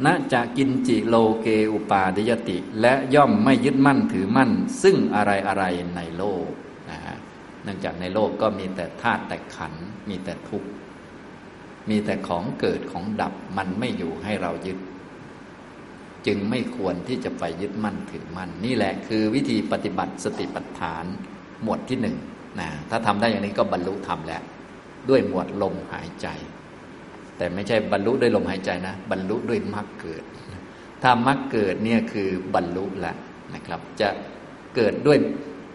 [0.07, 4.51] ณจะกินจิโลเกอุปาดิยติ และย่อมไม่ยึดมั่นถือมั่น
[4.83, 5.65] ซึ่งอะไรอะไร
[5.97, 6.47] ในโลก
[6.91, 7.17] นะฮะ
[7.63, 9.73] เนื่องจากในโลกก็มีแต่ธาตุแต่ขัน
[10.09, 10.69] มีแต่ทุกข์
[11.91, 14.79] มีแต่ของเกิดของดับมันไม่อยู่ให้เรายึด
[16.27, 21.05] จึงไม่ควรที่จะไปยึดมั่นถือมั่น นี่แหละคือวิธีปฏิบัติสติปัฏฐาน
[21.67, 22.17] หมวดที่หนึ่ง
[22.61, 24.43] นะถ้าทำได้อย่างนี้ก็บรรลุธรรมแล้ว
[25.09, 26.29] ด้วยหมวดลมหายใจ
[27.37, 30.23] แต่ไม่ใช่บรรลุด้วยลมหายใจนะ บรรลุด้วยมรรคเกิด
[31.03, 33.17] ถ้ามรรคเกิดเนี่ยคือบรรลุแล้ว
[33.55, 34.09] นะครับ จะ
[34.77, 35.19] เกิดด้วย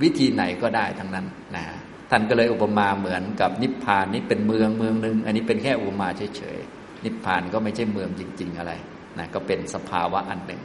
[0.01, 1.25] วิธีไหนก็ได้ทั้งนั้น
[1.55, 1.63] นะ
[2.11, 8.73] ท่านก็เลยอุปมาเหมือนกับนิพพานนี้เป็นเมืองเมืองหนึ่งอันนี้เป็นแค่อุปมาเฉยๆนิพพานก็ไม่ใช่เมืองจริง ๆ อะไร
[9.17, 10.61] นะก็เป็นสภาวะอันหนึ่ง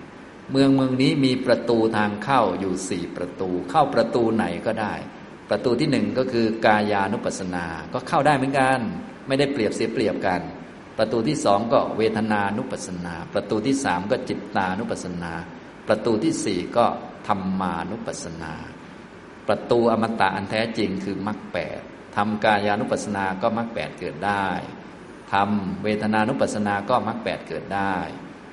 [0.53, 4.95] เมืองเมืองนี้มีประตูทางเข้าอยู่สี่ประตู เข้าประตูไหนก็ได้
[5.51, 8.79] ประตูที่หนึ่งก็คือกายานุปัสสนา ก็เข้าได้เหมือนกัน
[9.27, 10.41] ไม่ได้เปรียบเสียเปรียบกัน
[10.99, 15.33] ประตูที่สองก็เวทนานุปัสสนา ประตูที่สามก็จิตตานุปัสสนา
[15.89, 16.87] ประตูที่สี่ก็
[17.29, 18.53] ธรรมานุปัสสนา
[19.49, 21.81] ประตูอมตะอันแท้จริงคือมรรคแปด
[22.17, 24.47] ทำกายานุปัสสนาก็มรรคแปดเกิดได้
[25.33, 27.97] ทำเวทนานุปัสสนาก็มรรคแปดเกิดได้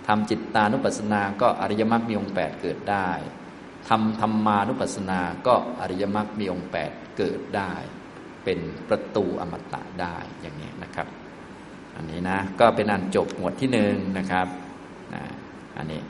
[0.08, 3.10] ทำจิตตานุปัสสนาก็อริยมรรคมีองค์แปดเกิดได้
[3.90, 7.74] ทำธรรมานุปัสสนาก็อริยมรรคมีองค์แปดเกิดได้
[8.44, 8.60] เป็น
[8.90, 11.08] ประตูอมตะได้อย่างนี้นะครับ
[11.96, 14.48] อันนี้นะก็เป็นอันจบหมวดที่หนึ่งนะครับ
[15.14, 15.24] นะ
[15.78, 16.02] อันนี้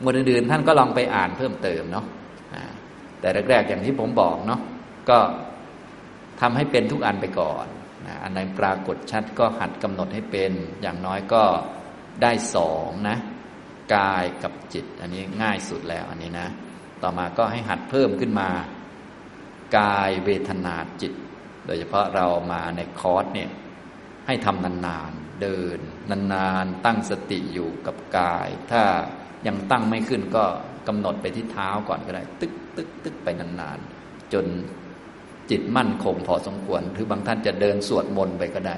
[0.00, 2.06] หมวดอื่นๆ ท่านก็ลองไปอ่านเพิ่มเติมเนาะ
[3.20, 4.60] แต่แรกๆอย่างที่ผมบอกเนาะ
[5.10, 5.18] ก็
[6.40, 7.66] ทำให้เป็นทุกอันไปก่อน
[8.06, 10.52] นะอันไหนปรากฏชัดก็หัดกำหนดให้เป็น
[10.82, 11.42] อย่างน้อยก็
[12.22, 13.16] ได้สองนะ
[13.94, 16.48] กายกับจิต อันนี้ง่ายสุดแล้วอันนี้นะ
[17.04, 18.48] ต่อมาก็ให้หัดเพิ่มขึ้นมา
[19.78, 21.12] กายเวทนาจิต
[21.66, 23.50] โดยเฉพาะเรามาในคอร์สเนี่ย
[24.26, 25.78] ให้ทำนานๆเดิน
[26.10, 28.82] นานๆตั้งสติอยู่กับกาย ถ้า
[29.46, 30.44] ยังตั้งไม่ขึ้นก็
[30.88, 34.46] กำหนดไปที่เท้าก่อนก็ได้ ตึกตึกตึกไปนานๆจน
[35.50, 38.76] จิตมั่นคงพอสมควร หรือบางท่านจะเดินสวดมนต์ไปก็ได้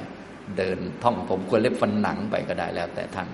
[0.58, 3.28] เดินท่องผมควรเล็บฟันหนังไปก็ได้แล้วแต่ท่าน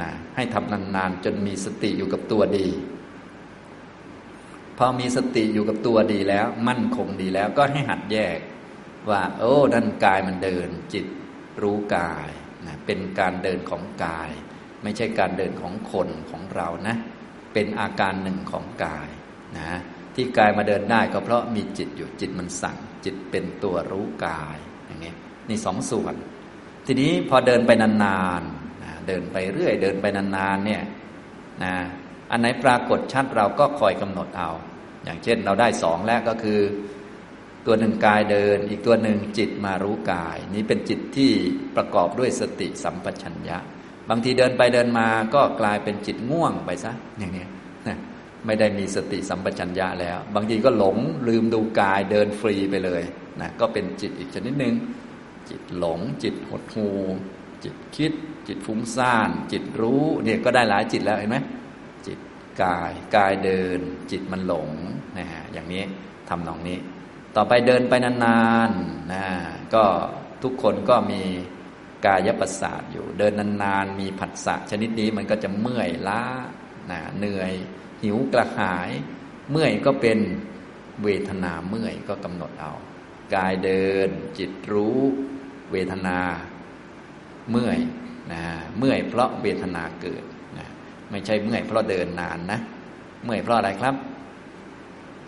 [0.00, 2.66] นะให้ทำนานๆจนมีสติอยู่กับตัวดี
[4.84, 8.38] อมีสติอยู่กับตัวดีแล้ว มั่นคงดีแล้วก็ให้หัดแยก
[9.10, 11.06] ว่า โอ้ดันกายมันเดิน จิต
[11.62, 12.30] รู้กาย
[12.66, 14.30] นะเป็นการเดินของกาย
[14.82, 16.96] ไม่ใช่การเดินของคนของเรานะ
[17.52, 19.08] เป็นอาการหนึ่งของกาย
[19.58, 19.78] นะ
[20.14, 24.56] ที่กายมาเดินได้ก็เพราะมีจิตอยู่จิตมันสั่ง จิตเป็นตัวรู้กาย
[24.86, 25.16] อย่างนี้ย
[25.48, 26.14] นี่สองส่วน
[26.86, 30.82] ทีนี้พอเดินไปนานๆนะเดินไปเรื่อย เดินไปนานๆเนี่ย
[31.62, 31.74] นะ
[32.30, 34.50] อันไหนปรากฏชัดเราก็คอยกำหนดเอา
[35.04, 36.60] อย่างเช่นเราได้สองแล้วก็คือ
[37.66, 41.32] ตัวหนึ่งกายเดิน อีกตัวหนึ่งจิตมารู้กาย นี้เป็นจิตที่
[41.76, 43.58] ประกอบด้วยสติสัมปชัญญะ
[44.10, 47.46] บางทีเดินไปเดินมาก็กลายเป็นจิตง่วงไปซะอย่างนี้
[47.88, 47.98] นะ
[48.46, 50.96] ไม่ได้มีสติสัมปชัญญะแล้ว บางทีก็หลง
[51.28, 53.02] ลืมดูกายเดินฟรีไปเลย
[53.40, 54.74] นะก็เป็นจิตอีกชนิดหนึ่ง
[55.48, 56.88] จิตหลง จิตหดหู
[57.64, 58.12] จิตคิด
[58.48, 61.38] จิตฟุ้งซ่าน จิตรู้เนี่ยก็ได้หลายจิตแล้วเห็นไหม
[62.62, 63.80] กาย กายเดิน
[64.10, 64.68] จิตมันหลง
[65.18, 65.82] นะฮะอย่างนี้
[66.28, 66.78] ทำนองนี้
[67.36, 69.24] ต่อไปเดินไปนานๆนะ
[69.74, 69.84] ก็
[70.42, 71.22] ทุกคนก็มี
[72.06, 73.32] กายประสาทอยู่ เดิน
[73.62, 76.24] นานๆมีผัสสะชนิดนี้มันก็จะเมื่อยล้า
[76.90, 77.52] นะเหนื่อย
[78.02, 78.90] หิวกระหาย
[79.50, 80.18] เมื่อยก็เป็น
[81.02, 82.72] เวทนาเมื่อยก็กำหนดเอา
[83.34, 84.98] กายเดิน จิตรู้
[85.72, 86.18] เวทนา
[87.50, 87.78] เมื่อย
[88.32, 88.42] นะ
[88.78, 90.24] เมื่อยเพราะเวทนาเกิด
[91.12, 92.60] ไม่ใช่เมื่อยเพราะเดินนานนะ
[93.24, 93.94] เมื่อยเพราะอะไรครับ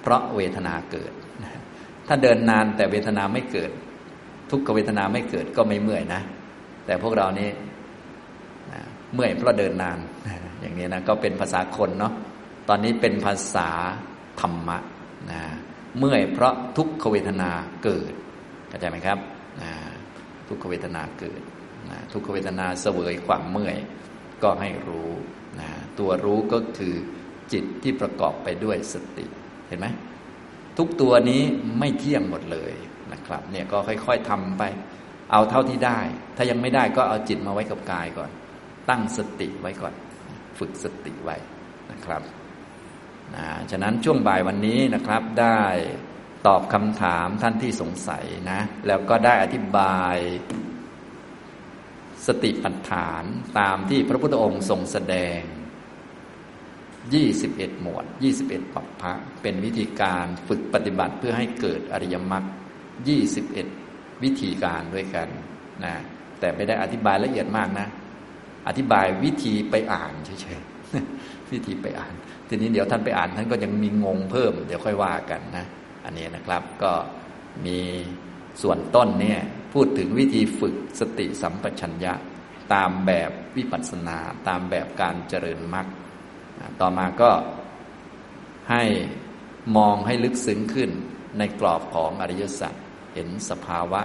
[0.02, 1.12] เพราะเวทนาเกิด
[2.08, 3.70] ถ้าเดินนานแต่เวทนาไม่เกิด
[4.50, 6.20] ทุกขเวทนาไม่เกิดก็ไม่เมื่อยนะ
[6.86, 7.50] แต่พวกเรานี่
[9.14, 9.98] เมื่อยเพราะเดินนาน
[10.60, 12.12] อย่างนี้นะก็เป็นภาษาคนเนาะ
[12.68, 13.68] ตอนนี้เป็นภาษา
[14.40, 14.78] ธรรมะ
[15.32, 15.42] นะ
[15.98, 17.50] เมื่อยเพราะทุกขเวทนา
[17.84, 18.12] เกิด
[18.68, 19.18] เข้าใจไหมครับ
[19.62, 19.72] นะ
[20.48, 21.40] ทุกขเวทนาเกิด
[21.90, 23.76] นะทุกขเวทนาเสวยความเมื่อย
[24.42, 25.10] ก็ให้รู้
[25.98, 26.94] ตัวรู้ก็คือ
[27.52, 29.26] จิตที่ประกอบไปด้วยสติ
[29.68, 29.86] เห็นไหม
[30.78, 31.42] ทุกตัวนี้
[31.78, 32.72] ไม่เที่ยงหมดเลย
[33.12, 34.62] นะครับ เนี่ยก็ค่อย ๆทำไป
[35.32, 36.00] เอาเท่าที่ได้
[36.36, 38.30] ถ้ายังไม่ได้ก็เอาจิตมาไว้กับกายก่อน
[38.88, 39.94] ตั้งสติไว้ก่อน
[40.58, 41.36] ฝึกสติไว้
[41.90, 42.22] นะครับ
[43.34, 45.62] นะฉะนั้นช่วงบ่ายวันนี้นะครับได้
[46.46, 50.16] ตอบคำถามท่านที่สงสัยนะ แล้วก็ได้อธิบาย
[52.26, 53.24] สติปัฏฐาน
[53.58, 55.40] ตามที่พระพุทธองค์ทรงแสดง
[57.12, 58.04] 21 หมวด
[58.40, 62.44] 21ปัปพะเป็นวิธีการฝึกปฏิบัติเพื่อให้เกิดอริยมรรค
[63.52, 65.28] 21 วิธีการด้วยกัน
[65.84, 65.94] นะ
[66.40, 67.88] แต่ไม่ได้อธิบายละเอียดมากนะ
[68.68, 72.14] อธิบายวิธีไปอ่านเฉยๆวิธีไปอ่าน
[72.48, 75.66] ทีนี้เดี๋ยวท่านไปอ่านท่านก็ยังมีงงเพิ่ม เดี๋ยวค่อยว่ากันนะ
[76.04, 76.92] อันนี้นะครับก็
[77.66, 77.78] มี
[78.62, 79.40] ส่วนต้นเนี่ย
[79.74, 82.14] พูดถึงวิธีฝึกสติสัมปชัญญะ
[82.74, 85.86] ตามแบบวิปัสสนา ตามแบบการเจริญมรรค
[86.80, 87.30] ต่อมาก็
[88.70, 88.82] ให้
[89.76, 90.90] มองให้ลึกซึ้งขึ้น
[91.38, 92.74] ในกรอบของอริยสัจ
[93.14, 94.00] เห็นสภาวะ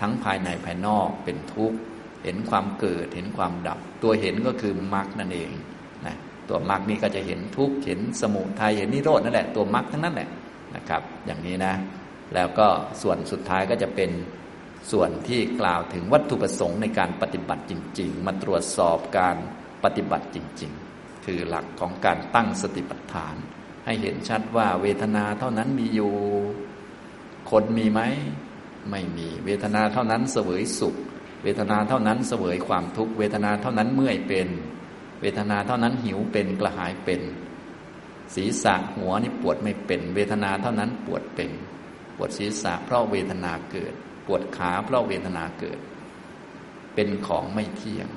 [0.00, 1.78] ทั้งภายในภายนอกเป็นทุกข์
[2.24, 5.50] เห็นความเกิดเห็นความดับ ตัวเห็นก็คือมรรคนั่นเอง
[6.06, 6.16] นะ
[6.48, 10.28] ตัวมรรคนี้ก็จะเห็นทุกข์เห็นสมุทัยเห็นนิโรธนั่นแหละตัวมรรคทั้งนั้นแหละ
[10.76, 11.74] นะครับ อย่างนี้นะ
[12.34, 12.68] แล้วก็
[13.02, 14.10] ส่วนสุดท้ายก็จะเป็น
[14.92, 19.36] ส่วนที่กล่าวถึงวัตถุประสงค์ในการปฏิบัติจริง ๆ มาตรวจสอบการ
[19.84, 20.87] ปฏิบัติจริง ๆ
[21.30, 23.36] คือหลักของการตั้งสติปัฏฐาน
[23.84, 26.12] ให้เห็นชัดว่าเวทนาเท่านั้นมีอยู่
[27.50, 28.00] คนมีไหม
[28.90, 30.96] ไม่มี เวทนาเท่านั้นเสวยสุข
[31.42, 34.48] เวทนาเท่านั้นเสวยความทุกข์ เวทนาเท่านั้นเมื่อยเป็น
[35.20, 37.20] เวทนาเท่านั้นหิวเป็นกระหายเป็น
[38.34, 41.50] ศีรษะหัวนี่ปวดไม่เป็น เวทนาเท่านั้นปวดเป็น
[42.16, 43.94] ปวดศีรษะเพราะเวทนาเกิด
[44.26, 45.78] ปวดขาเพราะเวทนาเกิด
[46.94, 48.08] เป็นของไม่เที่ยง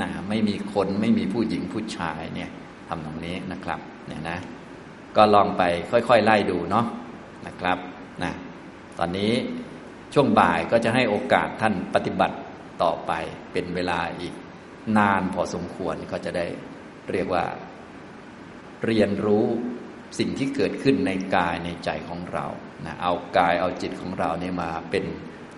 [0.00, 2.50] นะไม่มีคนไม่มีผู้หญิงผู้ชายเนี่ย
[2.88, 4.38] ทำตรงนี้นะครับเนี่ยนะ
[5.16, 6.86] ก็ลองไปค่อยๆไล่ดูเนาะ
[7.46, 7.78] นะครับ
[8.22, 8.32] นะ
[8.98, 9.32] ตอนนี้
[10.14, 12.36] ช่วงบ่ายก็จะให้โอกาสท่านปฏิบัติ
[12.82, 13.12] ต่อไป
[13.52, 14.34] เป็นเวลาอีก
[14.98, 16.46] นานพอสมควรก็จะได้
[17.10, 17.44] เรียกว่า
[18.84, 19.46] เรียนรู้
[20.18, 22.46] สิ่งที่เกิดขึ้นในกายในใจของเรา
[22.86, 25.04] นะเอากายเอาจิตของเราเนี่ยมาเป็น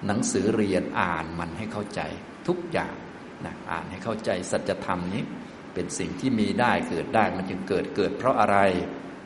[0.07, 2.01] หนังสือเรียนอ่านมันให้เข้าใจ
[2.49, 2.95] ทุกอย่าง
[3.47, 5.23] นะอ่านให้เข้าใจสัจธรรมนี้
[5.75, 8.59] เป็นสิ่งที่มีได้เกิดได้มันจึงเกิดเกิด เพราะอะไร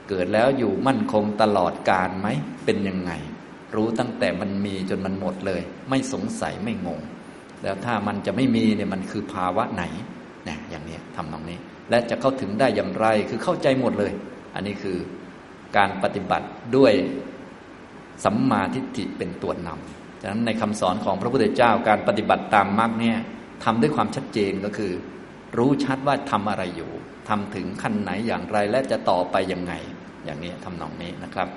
[0.09, 2.29] เกิดแล้วอยู่มั่นคงตลอดกาลไหม
[2.65, 3.13] เป็นยังไง
[3.75, 7.01] รู้ตั้งแต่มันมีจนมันหมดเลย ไม่สงสัยไม่งง
[7.63, 9.85] แล้วถ้ามันจะไม่มีเนี่ยมันคือภาวะไหน
[10.45, 11.59] เนี่ยอย่างนี้ทำตรงนี้
[11.91, 14.13] และจะเข้าถึงได้อย่างไรคือเข้าใจหมดเลย
[14.55, 14.97] อันนี้คือ
[15.77, 16.47] การปฏิบัติ
[16.77, 16.93] ด้วย
[18.25, 23.19] สัมมาทิฏฐิเป็นตัวนำฉะนั้นในคำสอนของพระพุทธเจ้าการปฏิบัติตามมรรคเนี่ย
[23.65, 24.93] ทำด้วยความชัดเจนก็คือ
[25.59, 26.93] รู้ชัดว่าทำอะไรอยู่
[27.29, 29.73] ทำถึงขั้นไหนอย่างไรและจะต่อไปยังไง
[30.25, 31.49] อย่างนี้ทำนองนี้นะครับ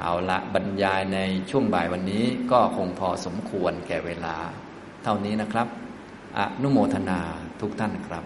[0.00, 1.18] เอาละบรรยายใน
[1.50, 4.36] ช่วงบ่ายวันนี้ก็คงพอสมควรแก่เวลา
[5.04, 5.66] เท่านี้นะครับ
[6.38, 7.20] อนุโมทนา
[7.60, 8.24] ทุกท่านครับ